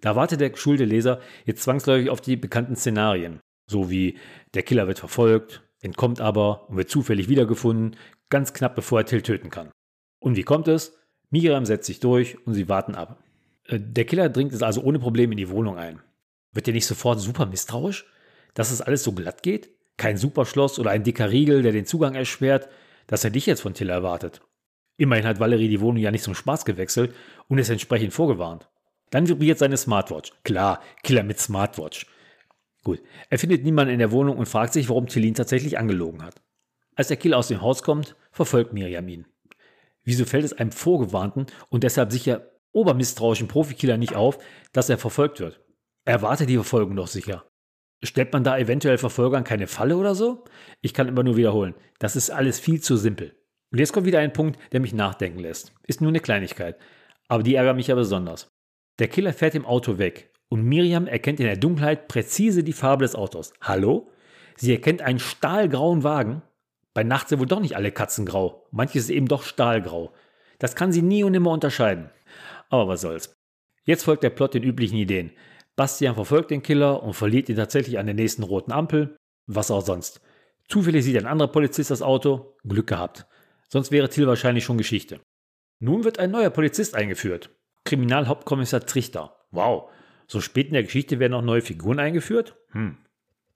[0.00, 4.18] Da wartet der geschulte Leser jetzt zwangsläufig auf die bekannten Szenarien, so wie
[4.54, 7.96] der Killer wird verfolgt, entkommt aber und wird zufällig wiedergefunden,
[8.30, 9.70] ganz knapp bevor er Till töten kann.
[10.18, 10.98] Und wie kommt es?
[11.30, 13.22] Miriam setzt sich durch und sie warten ab.
[13.64, 16.00] Äh, der Killer dringt es also ohne Probleme in die Wohnung ein.
[16.52, 18.06] Wird er nicht sofort super misstrauisch,
[18.54, 19.70] dass es alles so glatt geht?
[19.96, 22.68] Kein Superschloss oder ein dicker Riegel, der den Zugang erschwert,
[23.06, 24.40] dass er dich jetzt von Till erwartet.
[24.96, 27.14] Immerhin hat Valerie die Wohnung ja nicht zum Spaß gewechselt
[27.48, 28.68] und ist entsprechend vorgewarnt.
[29.10, 30.32] Dann vibriert seine Smartwatch.
[30.42, 32.06] Klar, Killer mit Smartwatch.
[32.84, 36.40] Gut, er findet niemanden in der Wohnung und fragt sich, warum ihn tatsächlich angelogen hat.
[36.94, 39.26] Als der Killer aus dem Haus kommt, verfolgt Miriam ihn.
[40.04, 44.38] Wieso fällt es einem Vorgewarnten und deshalb sicher obermisstrauischen Profikiller nicht auf,
[44.72, 45.60] dass er verfolgt wird?
[46.04, 47.44] Er erwartet die Verfolgung doch sicher.
[48.02, 50.44] Stellt man da eventuell Verfolgern keine Falle oder so?
[50.80, 51.74] Ich kann immer nur wiederholen.
[51.98, 53.36] Das ist alles viel zu simpel.
[53.70, 55.74] Und jetzt kommt wieder ein Punkt, der mich nachdenken lässt.
[55.86, 56.78] Ist nur eine Kleinigkeit.
[57.26, 58.48] Aber die ärgert mich ja besonders.
[58.98, 63.04] Der Killer fährt im Auto weg und Miriam erkennt in der Dunkelheit präzise die Farbe
[63.04, 63.52] des Autos.
[63.60, 64.10] Hallo?
[64.56, 66.42] Sie erkennt einen stahlgrauen Wagen.
[66.94, 68.66] Bei Nacht sind wohl doch nicht alle Katzen grau.
[68.70, 70.12] Manches ist eben doch stahlgrau.
[70.58, 72.10] Das kann sie nie und nimmer unterscheiden.
[72.70, 73.32] Aber was soll's.
[73.84, 75.30] Jetzt folgt der Plot den üblichen Ideen.
[75.76, 79.16] Bastian verfolgt den Killer und verliert ihn tatsächlich an der nächsten roten Ampel.
[79.46, 80.20] Was auch sonst.
[80.68, 82.56] Zufällig sieht ein anderer Polizist das Auto.
[82.64, 83.26] Glück gehabt.
[83.68, 85.20] Sonst wäre Till wahrscheinlich schon Geschichte.
[85.78, 87.50] Nun wird ein neuer Polizist eingeführt.
[87.84, 89.36] Kriminalhauptkommissar Trichter.
[89.52, 89.90] Wow.
[90.30, 92.56] So spät in der Geschichte werden auch neue Figuren eingeführt?
[92.70, 92.98] Hm.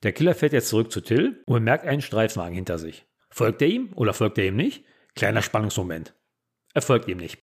[0.02, 3.06] Der Killer fährt jetzt zurück zu Till und bemerkt einen Streifenwagen hinter sich.
[3.30, 4.84] Folgt er ihm oder folgt er ihm nicht?
[5.14, 6.14] Kleiner Spannungsmoment.
[6.74, 7.38] Er folgt ihm nicht.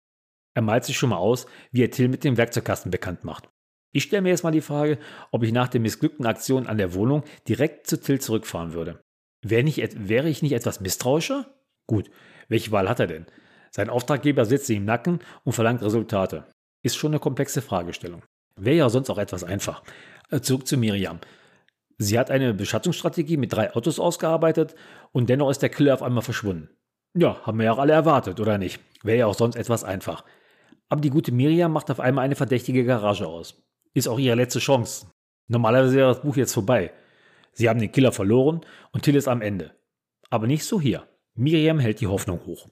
[0.54, 3.50] Er malt sich schon mal aus, wie er Till mit dem Werkzeugkasten bekannt macht.
[3.92, 5.00] Ich stelle mir jetzt mal die Frage,
[5.32, 9.02] ob ich nach der missglückten Aktion an der Wohnung direkt zu Till zurückfahren würde.
[9.42, 11.54] Wäre, nicht, wäre ich nicht etwas misstrauischer?
[11.88, 12.10] Gut,
[12.48, 13.26] welche Wahl hat er denn?
[13.72, 16.46] Sein Auftraggeber sitzt ihm im Nacken und verlangt Resultate.
[16.84, 18.24] Ist schon eine komplexe Fragestellung.
[18.56, 19.84] Wäre ja sonst auch etwas einfach.
[20.30, 21.20] Äh, zurück zu Miriam.
[21.98, 24.76] Sie hat eine Beschattungsstrategie mit drei Autos ausgearbeitet
[25.12, 26.70] und dennoch ist der Killer auf einmal verschwunden.
[27.18, 28.82] Ja, haben wir ja auch alle erwartet, oder nicht?
[29.04, 30.26] Wäre ja auch sonst etwas einfach.
[30.90, 33.64] Aber die gute Miriam macht auf einmal eine verdächtige Garage aus.
[33.94, 35.08] Ist auch ihre letzte Chance.
[35.48, 36.92] Normalerweise wäre das Buch jetzt vorbei.
[37.54, 39.72] Sie haben den Killer verloren und Till ist am Ende.
[40.30, 41.08] Aber nicht so hier.
[41.36, 42.68] Miriam hält die Hoffnung hoch.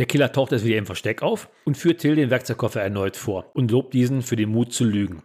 [0.00, 3.50] Der Killer taucht jetzt wieder im Versteck auf und führt Till den Werkzeugkoffer erneut vor
[3.52, 5.22] und lobt diesen für den Mut zu lügen.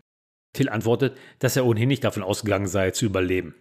[0.51, 3.55] Till antwortet, dass er ohnehin nicht davon ausgegangen sei, zu überleben.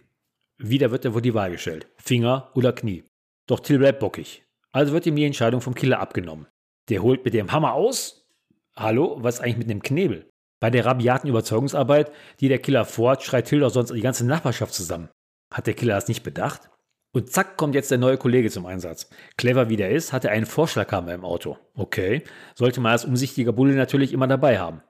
[0.57, 3.05] Wieder wird er vor die Wahl gestellt: Finger oder Knie.
[3.47, 4.43] Doch Till bleibt bockig.
[4.73, 6.47] Also wird ihm die Entscheidung vom Killer abgenommen.
[6.89, 8.27] Der holt mit dem Hammer aus.
[8.75, 10.29] Hallo, was ist eigentlich mit dem Knebel?
[10.59, 12.11] Bei der rabiaten Überzeugungsarbeit,
[12.41, 15.07] die der Killer vorhat, schreit Till doch sonst die ganze Nachbarschaft zusammen.
[15.49, 16.69] Hat der Killer das nicht bedacht?
[17.15, 19.09] Und zack kommt jetzt der neue Kollege zum Einsatz.
[19.37, 21.57] Clever wie der ist, hat er einen Vorschlaghammer im Auto.
[21.73, 22.23] Okay,
[22.55, 24.81] sollte man als umsichtiger Bulle natürlich immer dabei haben.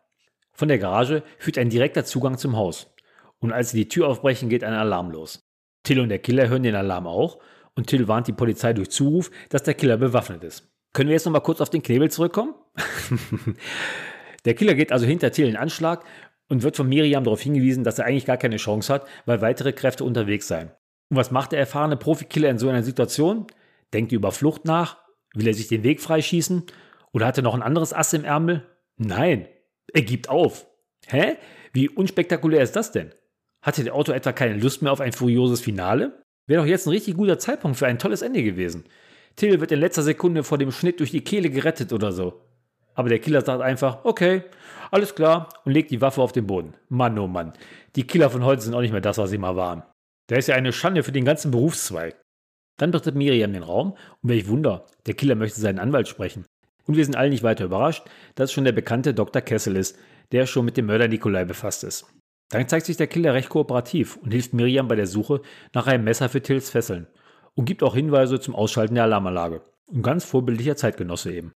[0.51, 2.91] Von der Garage führt ein direkter Zugang zum Haus.
[3.38, 5.43] Und als sie die Tür aufbrechen, geht ein Alarm los.
[5.84, 7.38] Till und der Killer hören den Alarm auch
[7.76, 10.67] und Till warnt die Polizei durch Zuruf, dass der Killer bewaffnet ist.
[10.93, 12.55] Können wir jetzt nochmal kurz auf den Knebel zurückkommen?
[14.45, 16.03] der Killer geht also hinter Till in Anschlag
[16.49, 19.73] und wird von Miriam darauf hingewiesen, dass er eigentlich gar keine Chance hat, weil weitere
[19.73, 20.71] Kräfte unterwegs seien.
[21.10, 23.47] Und was macht der erfahrene Profikiller in so einer Situation?
[23.93, 24.97] Denkt er über Flucht nach?
[25.34, 26.64] Will er sich den Weg freischießen?
[27.12, 28.66] Oder hat er noch ein anderes Ass im Ärmel?
[28.97, 29.47] Nein,
[29.93, 30.68] er gibt auf.
[31.08, 31.38] Hä?
[31.74, 33.14] Wie unspektakulär ist das denn?
[33.62, 36.24] Hatte der Autor etwa keine Lust mehr auf ein furioses Finale?
[36.47, 38.86] Wäre doch jetzt ein richtig guter Zeitpunkt für ein tolles Ende gewesen.
[39.36, 42.41] Till wird in letzter Sekunde vor dem Schnitt durch die Kehle gerettet oder so.
[42.93, 44.43] Aber der Killer sagt einfach, okay,
[44.91, 46.74] alles klar und legt die Waffe auf den Boden.
[46.88, 47.53] Mann, oh Mann.
[47.95, 49.84] Die Killer von heute sind auch nicht mehr das, was sie mal waren.
[50.30, 52.19] Der ist ja eine Schande für den ganzen Berufszweig.
[52.78, 56.45] Dann betritt Miriam den Raum und welch Wunder, der Killer möchte seinen Anwalt sprechen.
[56.86, 58.05] Und wir sind alle nicht weiter überrascht,
[58.36, 59.41] dass es schon der bekannte Dr.
[59.41, 59.97] Kessel ist,
[60.32, 62.05] der schon mit dem Mörder Nikolai befasst ist.
[62.49, 65.41] Dann zeigt sich der Killer recht kooperativ und hilft Miriam bei der Suche
[65.73, 67.07] nach einem Messer für Tills Fesseln
[67.55, 69.61] und gibt auch Hinweise zum Ausschalten der Alarmanlage.
[69.91, 71.53] Ein ganz vorbildlicher Zeitgenosse eben.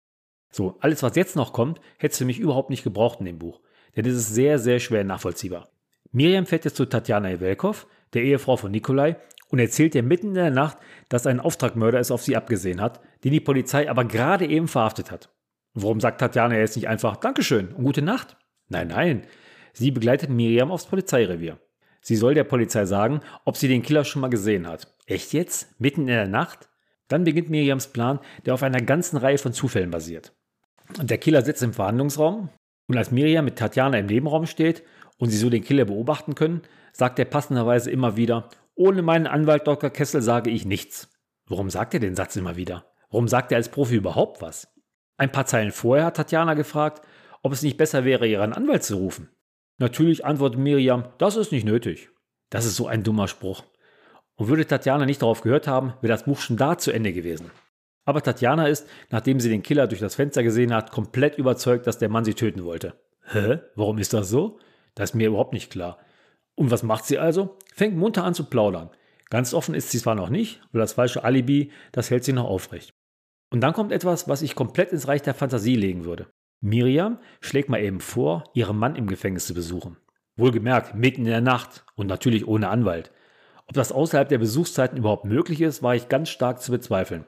[0.52, 3.60] So, alles was jetzt noch kommt, hättest du mich überhaupt nicht gebraucht in dem Buch,
[3.96, 5.70] denn es ist sehr, sehr schwer nachvollziehbar.
[6.12, 9.18] Miriam fährt jetzt zu Tatjana Evelkov, der Ehefrau von Nikolai,
[9.50, 10.78] und erzählt ihr mitten in der Nacht,
[11.10, 15.12] dass ein Auftragmörder es auf sie abgesehen hat, den die Polizei aber gerade eben verhaftet
[15.12, 15.30] hat.
[15.74, 18.36] Warum sagt Tatjana jetzt nicht einfach Dankeschön und gute Nacht?
[18.68, 19.28] Nein, nein.
[19.74, 21.60] Sie begleitet Miriam aufs Polizeirevier.
[22.02, 24.96] Sie soll der Polizei sagen, ob sie den Killer schon mal gesehen hat.
[25.06, 25.80] Echt jetzt?
[25.80, 26.70] Mitten in der Nacht?
[27.08, 30.34] Dann beginnt Miriams Plan, der auf einer ganzen Reihe von Zufällen basiert.
[31.00, 32.50] Und der Killer sitzt im Verhandlungsraum
[32.88, 34.84] und als Miriam mit Tatjana im Nebenraum steht
[35.18, 36.62] und sie so den Killer beobachten können,
[36.98, 39.90] sagt er passenderweise immer wieder, ohne meinen Anwalt Dr.
[39.90, 41.10] Kessel sage ich nichts.
[41.48, 42.86] Warum sagt er den Satz immer wieder?
[43.10, 44.68] Warum sagt er als Profi überhaupt was?
[45.18, 47.02] Ein paar Zeilen vorher hat Tatjana gefragt,
[47.44, 49.30] ob es nicht besser wäre, ihren Anwalt zu rufen.
[49.78, 52.10] Natürlich antwortet Miriam, das ist nicht nötig.
[52.50, 53.64] Das ist so ein dummer Spruch.
[54.36, 57.52] Und würde Tatjana nicht darauf gehört haben, wäre das Buch schon da zu Ende gewesen.
[58.06, 62.00] Aber Tatjana ist, nachdem sie den Killer durch das Fenster gesehen hat, komplett überzeugt, dass
[62.00, 62.94] der Mann sie töten wollte.
[63.26, 63.60] Hä?
[63.76, 64.60] Warum ist das so?
[64.96, 66.00] Das ist mir überhaupt nicht klar.
[66.58, 67.56] Und was macht sie also?
[67.74, 68.90] Fängt munter an zu plaudern.
[69.30, 72.46] Ganz offen ist sie zwar noch nicht, weil das falsche Alibi, das hält sie noch
[72.46, 72.94] aufrecht.
[73.52, 76.28] Und dann kommt etwas, was ich komplett ins Reich der Fantasie legen würde.
[76.60, 79.98] Miriam schlägt mal eben vor, ihren Mann im Gefängnis zu besuchen.
[80.36, 83.12] Wohlgemerkt, mitten in der Nacht und natürlich ohne Anwalt.
[83.68, 87.26] Ob das außerhalb der Besuchszeiten überhaupt möglich ist, war ich ganz stark zu bezweifeln.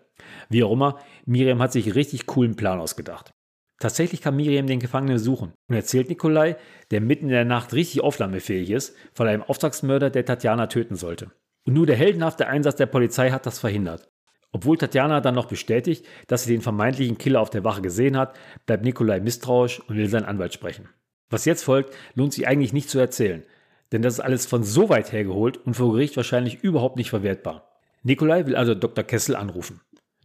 [0.49, 3.33] Wie auch immer, Miriam hat sich richtig coolen Plan ausgedacht.
[3.79, 6.57] Tatsächlich kann Miriam den Gefangenen besuchen und erzählt Nikolai,
[6.91, 11.31] der mitten in der Nacht richtig aufnahmefähig ist, von einem Auftragsmörder, der Tatjana töten sollte.
[11.65, 14.09] Und nur der heldenhafte Einsatz der Polizei hat das verhindert.
[14.51, 18.35] Obwohl Tatjana dann noch bestätigt, dass sie den vermeintlichen Killer auf der Wache gesehen hat,
[18.65, 20.89] bleibt Nikolai misstrauisch und will seinen Anwalt sprechen.
[21.29, 23.43] Was jetzt folgt, lohnt sich eigentlich nicht zu erzählen,
[23.91, 27.69] denn das ist alles von so weit hergeholt und vor Gericht wahrscheinlich überhaupt nicht verwertbar.
[28.03, 29.03] Nikolai will also Dr.
[29.03, 29.81] Kessel anrufen.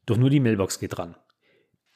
[0.06, 1.16] Doch nur die Mailbox geht dran.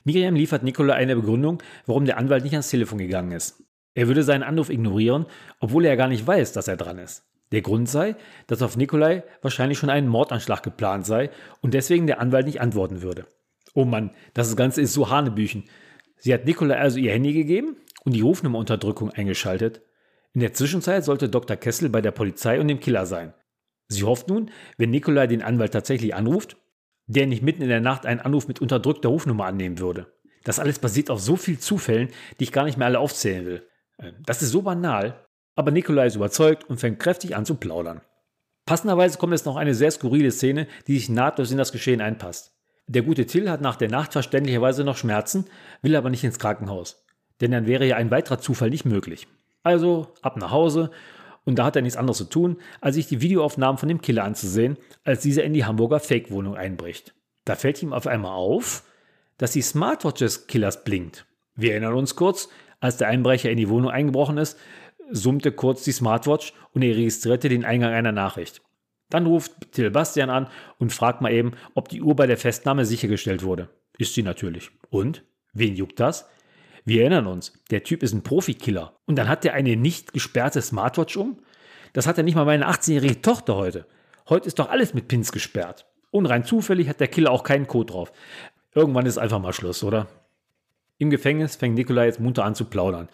[0.09, 3.63] Miriam liefert Nikolai eine Begründung, warum der Anwalt nicht ans Telefon gegangen ist.
[3.93, 5.27] Er würde seinen Anruf ignorieren,
[5.61, 7.25] obwohl er gar nicht weiß, dass er dran ist.
[7.53, 11.29] Der Grund sei, dass auf Nikolai wahrscheinlich schon ein Mordanschlag geplant sei
[11.61, 13.27] und deswegen der Anwalt nicht antworten würde.
[13.75, 15.65] Oh Mann, das Ganze ist so Hanebüchen.
[16.17, 19.83] Sie hat Nikolai also ihr Handy gegeben und die Rufnummerunterdrückung eingeschaltet.
[20.33, 21.59] In der Zwischenzeit sollte Dr.
[21.59, 23.35] Kessel bei der Polizei und dem Killer sein.
[23.89, 26.57] Sie hofft nun, wenn Nikolai den Anwalt tatsächlich anruft,
[27.09, 30.07] der nicht mitten in der Nacht einen Anruf mit unterdrückter Rufnummer annehmen würde.
[30.45, 33.67] Das alles basiert auf so vielen Zufällen, die ich gar nicht mehr alle aufzählen will.
[33.99, 38.03] Ähm, das ist so banal, aber Nikolai ist überzeugt und fängt kräftig an zu plaudern.
[38.67, 42.53] Passenderweise kommt jetzt noch eine sehr skurrile Szene, die sich nahtlos in das Geschehen einpasst.
[42.87, 45.47] Der gute Till hat nach der Nacht verständlicherweise noch Schmerzen,
[45.83, 47.05] will aber nicht ins Krankenhaus.
[47.41, 49.27] Denn dann wäre ja ein weiterer Zufall nicht möglich.
[49.63, 50.91] Also ab nach Hause
[51.45, 54.25] und da hat er nichts anderes zu tun, als sich die Videoaufnahmen von dem Killer
[54.25, 57.15] anzusehen, als dieser in die Hamburger Fake-Wohnung einbricht.
[57.45, 58.85] Da fällt ihm auf einmal auf,
[59.39, 61.27] dass die Smartwatch des Killers blinkt.
[61.55, 62.49] Wir erinnern uns kurz,
[62.81, 64.59] als der Einbrecher in die Wohnung eingebrochen ist,
[65.11, 68.63] summte kurz die Smartwatch und er registrierte den Eingang einer Nachricht.
[69.11, 72.85] Dann ruft Till Bastian an und fragt mal eben, ob die Uhr bei der Festnahme
[72.85, 73.71] sichergestellt wurde.
[73.97, 74.71] Ist sie natürlich.
[74.91, 75.25] Und?
[75.55, 76.29] Wen juckt das?
[76.89, 78.95] Wir erinnern uns, der Typ ist ein Profikiller.
[79.05, 81.37] Und dann hat er eine nicht gesperrte Smartwatch um?
[81.93, 83.87] Das hat er nicht mal meine 18-jährige Tochter heute.
[84.27, 85.87] Heute ist doch alles mit Pins gesperrt.
[86.11, 88.11] Und rein zufällig hat der Killer auch keinen Code drauf.
[88.75, 90.07] Irgendwann ist einfach mal Schluss, oder?
[90.97, 93.11] Im Gefängnis fängt Nikolai jetzt munter an zu plaudern.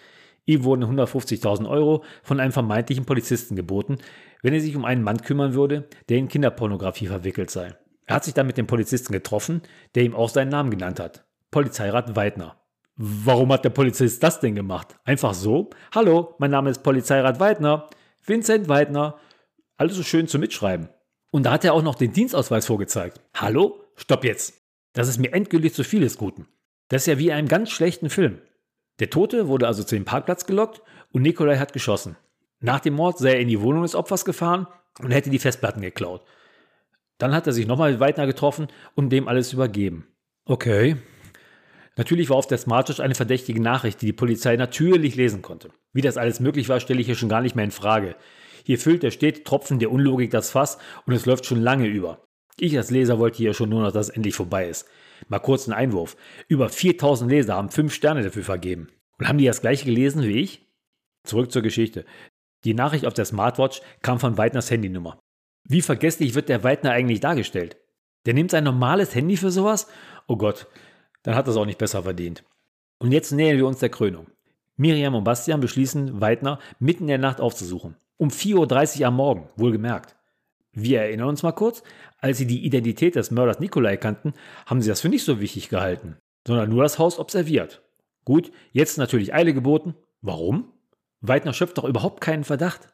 [0.46, 3.98] Ihm wurden 150.000 Euro von einem vermeintlichen Polizisten geboten,
[4.42, 7.74] wenn er sich um einen Mann kümmern würde, der in Kinderpornografie verwickelt sei.
[8.06, 9.62] Er hat sich dann mit dem Polizisten getroffen,
[9.96, 11.24] der ihm auch seinen Namen genannt hat.
[11.50, 12.60] Polizeirat Weidner.
[12.96, 14.94] Warum hat der Polizist das denn gemacht?
[15.04, 15.70] Einfach so?
[15.92, 17.88] Hallo, mein Name ist Polizeirat Weidner.
[18.24, 19.18] Vincent Weidner.
[19.76, 20.88] Alles so schön zum Mitschreiben.
[21.32, 23.20] Und da hat er auch noch den Dienstausweis vorgezeigt.
[23.34, 23.80] Hallo?
[23.96, 24.54] Stopp jetzt.
[24.92, 26.46] Das ist mir endgültig zu viel des Guten.
[26.88, 28.40] Das ist ja wie in einem ganz schlechten Film.
[29.00, 30.80] Der Tote wurde also zu dem Parkplatz gelockt
[31.10, 32.16] und Nikolai hat geschossen.
[32.60, 34.68] Nach dem Mord sei er in die Wohnung des Opfers gefahren
[35.00, 36.24] und hätte die Festplatten geklaut.
[37.18, 40.06] Dann hat er sich nochmal mit Weidner getroffen und dem alles übergeben.
[40.44, 40.96] Okay.
[41.96, 45.70] Natürlich war auf der Smartwatch eine verdächtige Nachricht, die die Polizei natürlich lesen konnte.
[45.92, 48.16] Wie das alles möglich war, stelle ich hier schon gar nicht mehr in Frage.
[48.64, 52.24] Hier füllt der stete Tropfen der Unlogik das Fass und es läuft schon lange über.
[52.58, 54.86] Ich als Leser wollte hier schon nur noch, dass es endlich vorbei ist.
[55.28, 56.16] Mal kurz ein Einwurf.
[56.48, 58.88] Über 4000 Leser haben 5 Sterne dafür vergeben.
[59.18, 60.66] Und haben die das gleiche gelesen wie ich?
[61.24, 62.04] Zurück zur Geschichte.
[62.64, 65.18] Die Nachricht auf der Smartwatch kam von Weidners Handynummer.
[65.68, 67.76] Wie vergesslich wird der Weidner eigentlich dargestellt?
[68.26, 69.86] Der nimmt sein normales Handy für sowas?
[70.26, 70.66] Oh Gott,
[71.24, 72.44] dann hat er es auch nicht besser verdient.
[72.98, 74.28] Und jetzt nähern wir uns der Krönung.
[74.76, 77.96] Miriam und Bastian beschließen, Weidner mitten in der Nacht aufzusuchen.
[78.16, 80.16] Um 4.30 Uhr am Morgen, wohlgemerkt.
[80.72, 81.82] Wir erinnern uns mal kurz,
[82.18, 84.34] als sie die Identität des Mörders Nikolai kannten,
[84.66, 86.16] haben sie das für nicht so wichtig gehalten,
[86.46, 87.82] sondern nur das Haus observiert.
[88.24, 89.94] Gut, jetzt natürlich Eile geboten.
[90.20, 90.72] Warum?
[91.20, 92.88] Weidner schöpft doch überhaupt keinen Verdacht.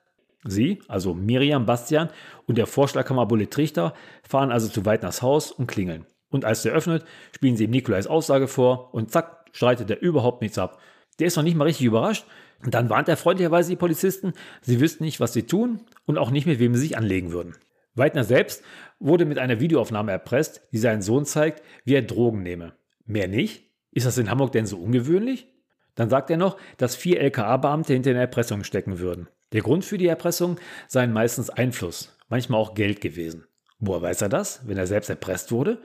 [0.45, 2.11] Sie, also Miriam, Bastian
[2.47, 6.07] und der Vorschlagkammerbulle Trichter, fahren also zu Weidners Haus und klingeln.
[6.31, 7.05] Und als der öffnet,
[7.35, 10.81] spielen sie ihm Nikolais Aussage vor und zack, streitet er überhaupt nichts ab.
[11.19, 12.25] Der ist noch nicht mal richtig überrascht.
[12.65, 16.31] Und dann warnt er freundlicherweise die Polizisten, sie wüssten nicht, was sie tun und auch
[16.31, 17.57] nicht, mit wem sie sich anlegen würden.
[17.95, 18.63] Weidner selbst
[18.99, 22.75] wurde mit einer Videoaufnahme erpresst, die seinen Sohn zeigt, wie er Drogen nehme.
[23.07, 23.71] Mehr nicht?
[23.93, 25.49] Ist das in Hamburg denn so ungewöhnlich?
[25.95, 29.29] Dann sagt er noch, dass vier LKA-Beamte hinter der Erpressung stecken würden.
[29.53, 33.47] Der Grund für die Erpressung seien meistens Einfluss, manchmal auch Geld gewesen.
[33.81, 35.83] Woher weiß er das, wenn er selbst erpresst wurde?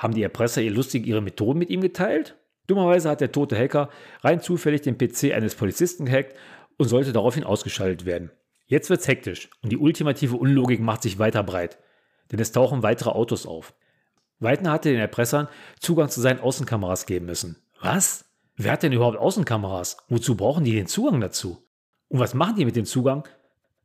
[0.00, 2.34] Haben die Erpresser ihr lustig ihre Methoden mit ihm geteilt?
[2.66, 3.90] Dummerweise hat der tote Hacker
[4.22, 6.34] rein zufällig den PC eines Polizisten gehackt
[6.78, 8.30] und sollte daraufhin ausgeschaltet werden.
[8.64, 11.78] Jetzt wird's hektisch und die ultimative Unlogik macht sich weiter breit,
[12.32, 13.74] denn es tauchen weitere Autos auf.
[14.38, 15.48] Weidner hatte den Erpressern
[15.80, 17.56] Zugang zu seinen Außenkameras geben müssen.
[17.82, 18.24] Was?
[18.56, 19.98] Wer hat denn überhaupt Außenkameras?
[20.08, 21.62] Wozu brauchen die den Zugang dazu?
[22.08, 23.28] Und was machen die mit dem Zugang?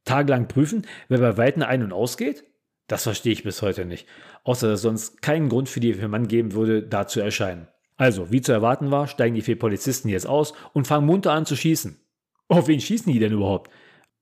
[0.06, 2.46] Tagelang prüfen, wer bei Weidner ein- und ausgeht?
[2.88, 4.08] Das verstehe ich bis heute nicht.
[4.44, 7.68] Außer dass es sonst keinen Grund für die Mann geben würde, da zu erscheinen.
[7.98, 11.46] Also, wie zu erwarten war, steigen die vier Polizisten jetzt aus und fangen munter an
[11.46, 12.00] zu schießen.
[12.48, 13.72] Auf wen schießen die denn überhaupt?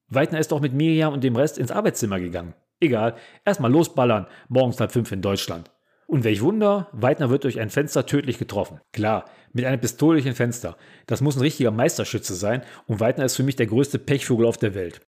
[0.08, 2.54] Weidner ist doch mit Miriam und dem Rest ins Arbeitszimmer gegangen.
[2.80, 5.72] Egal, erstmal losballern, morgens halb fünf in Deutschland.
[6.06, 8.80] Und welch Wunder, Weidner wird durch ein Fenster tödlich getroffen.
[8.92, 10.78] Klar, mit einem Pistole durch ein Fenster.
[11.08, 14.58] Das muss ein richtiger Meisterschütze sein und Weidner ist für mich der größte Pechvogel auf
[14.58, 15.02] der Welt.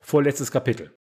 [0.00, 0.96] Vorletztes Kapitel.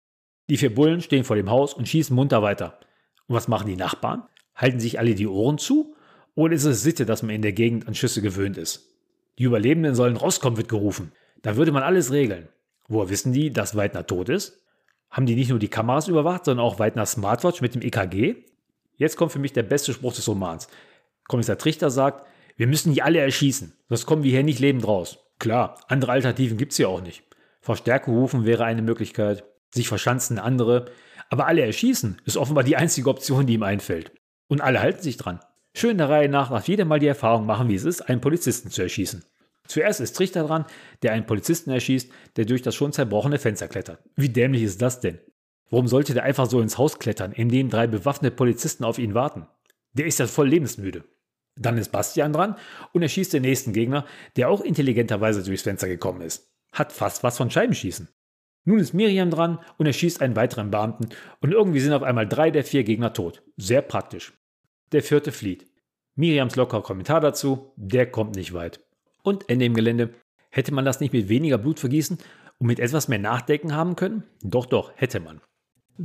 [0.48, 2.78] Die vier Bullen stehen vor dem Haus und schießen munter weiter.
[3.26, 4.24] Und was machen die Nachbarn?
[4.54, 5.94] Halten sich alle die Ohren zu?
[6.34, 8.94] Oder ist es Sitte, dass man in der Gegend an Schüsse gewöhnt ist?
[9.38, 11.12] Die Überlebenden sollen rauskommen, wird gerufen.
[11.42, 12.48] Da würde man alles regeln.
[12.88, 14.62] Woher wissen die, dass Weidner tot ist?
[15.10, 18.36] Haben die nicht nur die Kameras überwacht, sondern auch Weidners Smartwatch mit dem EKG?
[18.96, 20.68] Jetzt kommt für mich der beste Spruch des Romans.
[21.26, 22.26] Kommissar Trichter sagt,
[22.56, 25.18] wir müssen die alle erschießen, sonst kommen wir hier nicht lebend raus.
[25.38, 27.24] Klar, andere Alternativen gibt es ja auch nicht.
[27.60, 30.86] Verstärkung rufen wäre eine Möglichkeit, sich verschanzen andere,
[31.30, 34.12] aber alle erschießen ist offenbar die einzige Option, die ihm einfällt.
[34.48, 35.40] Und alle halten sich dran.
[35.74, 38.70] Schön der Reihe nach darf jeder mal die Erfahrung machen, wie es ist, einen Polizisten
[38.70, 39.24] zu erschießen.
[39.66, 40.66] Zuerst ist Trichter dran,
[41.02, 43.98] der einen Polizisten erschießt, der durch das schon zerbrochene Fenster klettert.
[44.14, 45.18] Wie dämlich ist das denn?
[45.70, 49.14] Warum sollte der einfach so ins Haus klettern, in dem drei bewaffnete Polizisten auf ihn
[49.14, 49.46] warten?
[49.94, 51.04] Der ist ja voll lebensmüde.
[51.56, 52.56] Dann ist Bastian dran
[52.92, 54.04] und er schießt den nächsten Gegner,
[54.36, 56.50] der auch intelligenterweise durchs Fenster gekommen ist.
[56.72, 58.08] Hat fast was von Scheibenschießen.
[58.64, 61.08] Nun ist Miriam dran und er schießt einen weiteren Beamten
[61.40, 63.42] und irgendwie sind auf einmal drei der vier Gegner tot.
[63.56, 64.32] Sehr praktisch.
[64.92, 65.66] Der vierte flieht.
[66.16, 68.80] Miriams lockerer Kommentar dazu, der kommt nicht weit.
[69.22, 70.14] Und Ende im Gelände.
[70.50, 72.18] Hätte man das nicht mit weniger Blut vergießen
[72.58, 74.22] und mit etwas mehr Nachdenken haben können?
[74.42, 75.40] Doch, doch, hätte man.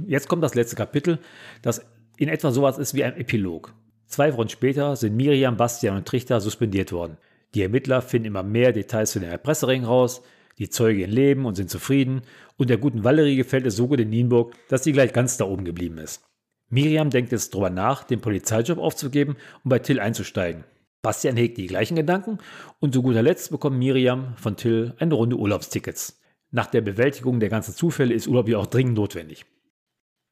[0.08, 1.20] Jetzt kommt das letzte Kapitel,
[1.62, 1.86] das
[2.18, 3.74] in etwa sowas ist wie ein Epilog.
[4.08, 7.18] Zwei Wochen später sind Miriam, Bastian und Trichter suspendiert worden.
[7.54, 10.24] Die Ermittler finden immer mehr Details zu den Erpresserringen raus,
[10.60, 12.22] die Zeugin leben und sind zufrieden
[12.58, 15.46] und der guten Valerie gefällt es so gut in Nienburg, dass sie gleich ganz da
[15.46, 16.24] oben geblieben ist.
[16.70, 20.66] Miriam denkt jetzt darüber nach, den Polizeijob aufzugeben und bei Till einzusteigen.
[21.02, 22.40] Bastian hegt die gleichen Gedanken
[22.80, 26.20] und zu guter Letzt bekommt Miriam von Till eine Runde Urlaubstickets.
[26.52, 29.46] Nach der Bewältigung der ganzen Zufälle ist Urlaub ja auch dringend notwendig.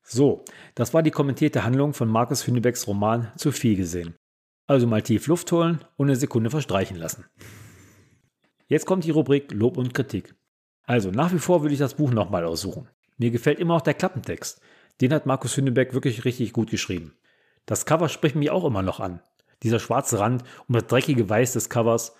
[0.03, 0.43] So,
[0.75, 4.15] das war die kommentierte Handlung von Markus Hünebecks Roman Zu viel gesehen.
[4.65, 7.25] Also mal tief Luft holen und eine Sekunde verstreichen lassen.
[8.67, 10.35] Jetzt kommt die Rubrik Lob und Kritik.
[10.83, 12.89] Also nach wie vor würde ich das Buch nochmal aussuchen.
[13.17, 14.59] Mir gefällt immer noch der Klappentext.
[14.99, 17.15] Den hat Markus Hünnebeck wirklich richtig gut geschrieben.
[17.65, 19.21] Das Cover spricht mich auch immer noch an.
[19.63, 22.15] Dieser schwarze Rand und das dreckige Weiß des Covers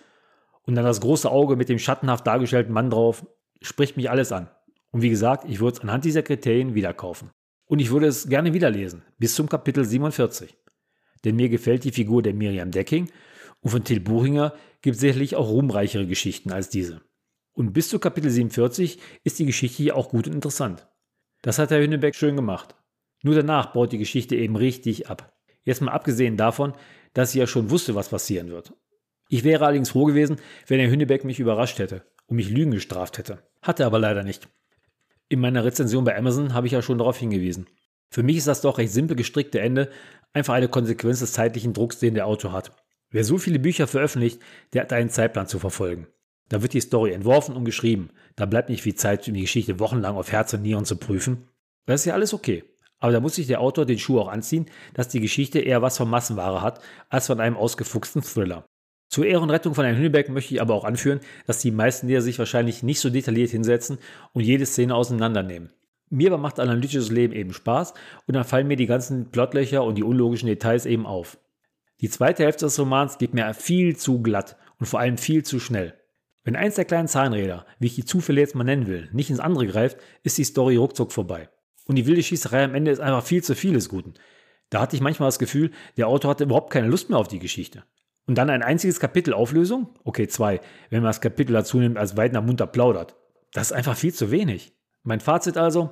[0.62, 3.26] und dann das große Auge mit dem schattenhaft dargestellten Mann drauf,
[3.60, 4.48] spricht mich alles an.
[4.90, 7.30] Und wie gesagt, ich würde es anhand dieser Kriterien wieder kaufen.
[7.66, 10.56] Und ich würde es gerne wiederlesen, bis zum Kapitel 47.
[11.24, 13.10] Denn mir gefällt die Figur der Miriam Decking
[13.60, 17.00] und von Till Buchinger gibt es sicherlich auch ruhmreichere Geschichten als diese.
[17.52, 20.86] Und bis zu Kapitel 47 ist die Geschichte hier auch gut und interessant.
[21.42, 22.76] Das hat Herr Hünnebeck schön gemacht.
[23.22, 25.36] Nur danach baut die Geschichte eben richtig ab.
[25.64, 26.74] Jetzt mal abgesehen davon,
[27.14, 28.74] dass sie ja schon wusste, was passieren wird.
[29.28, 30.36] Ich wäre allerdings froh gewesen,
[30.66, 33.42] wenn Herr Hünnebeck mich überrascht hätte und mich Lügen gestraft hätte.
[33.60, 34.48] Hatte aber leider nicht.
[35.28, 37.66] In meiner Rezension bei Amazon habe ich ja schon darauf hingewiesen.
[38.10, 39.90] Für mich ist das doch recht simpel gestrickte Ende
[40.32, 42.72] einfach eine Konsequenz des zeitlichen Drucks, den der Autor hat.
[43.10, 44.40] Wer so viele Bücher veröffentlicht,
[44.72, 46.06] der hat einen Zeitplan zu verfolgen.
[46.48, 48.10] Da wird die Story entworfen und geschrieben.
[48.36, 51.48] Da bleibt nicht viel Zeit, um die Geschichte wochenlang auf Herz und Nieren zu prüfen.
[51.86, 52.64] Das ist ja alles okay.
[53.00, 55.96] Aber da muss sich der Autor den Schuh auch anziehen, dass die Geschichte eher was
[55.96, 58.64] von Massenware hat, als von einem ausgefuchsten Thriller.
[59.08, 62.38] Zur Ehrenrettung von Herrn Hünneberg möchte ich aber auch anführen, dass die meisten Leser sich
[62.38, 63.98] wahrscheinlich nicht so detailliert hinsetzen
[64.32, 65.72] und jede Szene auseinandernehmen.
[66.10, 67.94] Mir aber macht analytisches Leben eben Spaß
[68.26, 71.38] und dann fallen mir die ganzen Plotlöcher und die unlogischen Details eben auf.
[72.00, 75.58] Die zweite Hälfte des Romans geht mir viel zu glatt und vor allem viel zu
[75.58, 75.94] schnell.
[76.44, 79.40] Wenn eins der kleinen Zahnräder, wie ich die Zufälle jetzt mal nennen will, nicht ins
[79.40, 81.48] andere greift, ist die Story ruckzuck vorbei.
[81.86, 84.14] Und die wilde Schießerei am Ende ist einfach viel zu viel des Guten.
[84.70, 87.38] Da hatte ich manchmal das Gefühl, der Autor hatte überhaupt keine Lust mehr auf die
[87.38, 87.84] Geschichte.
[88.26, 89.88] Und dann ein einziges Kapitel Auflösung?
[90.04, 93.16] Okay, zwei, wenn man das Kapitel dazu nimmt, als Weidner munter plaudert.
[93.52, 94.72] Das ist einfach viel zu wenig.
[95.02, 95.90] Mein Fazit also,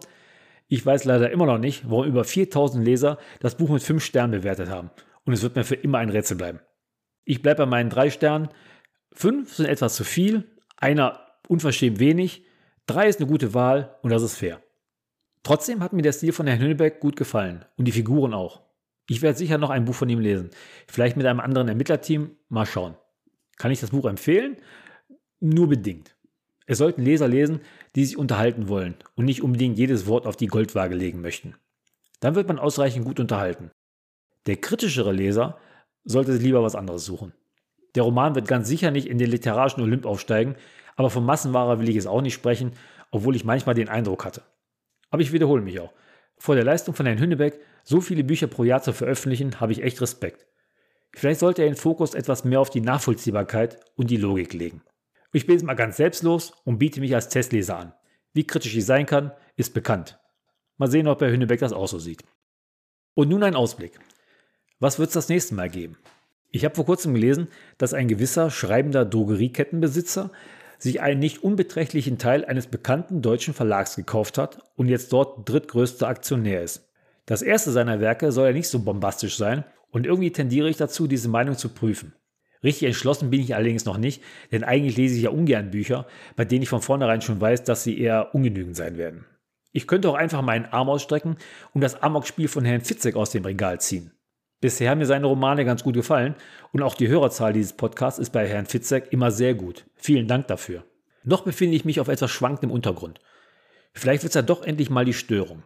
[0.69, 4.33] ich weiß leider immer noch nicht, warum über 4000 Leser das Buch mit 5 Sternen
[4.33, 4.91] bewertet haben.
[5.27, 6.61] Und es wird mir für immer ein Rätsel bleiben.
[7.25, 8.49] Ich bleibe bei meinen 3 Sternen.
[9.13, 10.45] 5 sind etwas zu viel,
[10.77, 12.45] einer unverschämt wenig,
[12.87, 14.63] 3 ist eine gute Wahl und das ist fair.
[15.43, 18.63] Trotzdem hat mir der Stil von Herrn Hünnebeck gut gefallen und die Figuren auch.
[19.09, 20.51] Ich werde sicher noch ein Buch von ihm lesen.
[20.89, 22.37] Vielleicht mit einem anderen Ermittlerteam.
[22.49, 22.97] Mal schauen.
[23.57, 24.57] Kann ich das Buch empfehlen?
[25.39, 26.17] Nur bedingt.
[26.67, 27.61] Es sollten Leser lesen,
[27.95, 31.55] die sich unterhalten wollen und nicht unbedingt jedes Wort auf die Goldwaage legen möchten.
[32.19, 33.71] Dann wird man ausreichend gut unterhalten.
[34.47, 35.59] Der kritischere Leser
[36.05, 37.33] sollte sich lieber was anderes suchen.
[37.95, 40.57] Der Roman wird ganz sicher nicht in den literarischen Olymp aufsteigen,
[40.97, 42.73] aber von Massenware will ich es auch nicht sprechen,
[43.11, 44.43] obwohl ich manchmal den Eindruck hatte.
[45.11, 45.93] Aber ich wiederhole mich auch.
[46.39, 49.83] Vor der Leistung von Herrn Hünnebeck, so viele Bücher pro Jahr zu veröffentlichen, habe ich
[49.83, 50.47] echt Respekt.
[51.13, 54.83] Vielleicht sollte er den Fokus etwas mehr auf die Nachvollziehbarkeit und die Logik legen.
[55.33, 57.95] Ich bin jetzt mal ganz selbstlos und biete mich als Testleser an.
[58.35, 60.19] Wie kritisch ich sein kann, ist bekannt.
[60.77, 62.23] Mal sehen, ob Herr Hünnebeck das auch so sieht.
[63.15, 63.99] Und nun ein Ausblick.
[64.79, 65.97] Was wird es das nächste Mal geben?
[66.51, 67.49] Ich habe vor kurzem gelesen,
[67.79, 70.31] dass ein gewisser schreibender Drogeriekettenbesitzer
[70.79, 76.07] sich einen nicht unbeträchtlichen Teil eines bekannten deutschen Verlags gekauft hat und jetzt dort drittgrößter
[76.07, 76.93] Aktionär ist.
[77.25, 81.07] Das erste seiner Werke soll ja nicht so bombastisch sein und irgendwie tendiere ich dazu,
[81.07, 82.13] diese Meinung zu prüfen.
[82.63, 84.23] Richtig entschlossen bin ich allerdings noch nicht,
[84.53, 86.07] denn eigentlich lese ich ja ungern Bücher,
[86.37, 89.25] bei denen ich von vornherein schon weiß, dass sie eher ungenügend sein werden.
[89.73, 91.37] Ich könnte auch einfach meinen Arm ausstrecken
[91.73, 94.13] und das Amok-Spiel von Herrn Fitzek aus dem Regal ziehen.
[94.61, 96.35] Bisher haben mir seine Romane ganz gut gefallen
[96.73, 99.85] und auch die Hörerzahl dieses Podcasts ist bei Herrn Fitzek immer sehr gut.
[99.95, 100.85] Vielen Dank dafür.
[101.25, 103.21] Noch befinde ich mich auf etwas schwankendem Untergrund.
[103.93, 105.63] Vielleicht wird es ja doch endlich mal die Störung.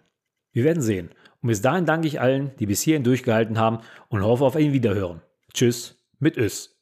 [0.52, 1.10] Wir werden sehen.
[1.42, 3.78] Und bis dahin danke ich allen, die bis hierhin durchgehalten haben
[4.08, 5.22] und hoffe auf ein Wiederhören.
[5.52, 6.79] Tschüss mit Ös.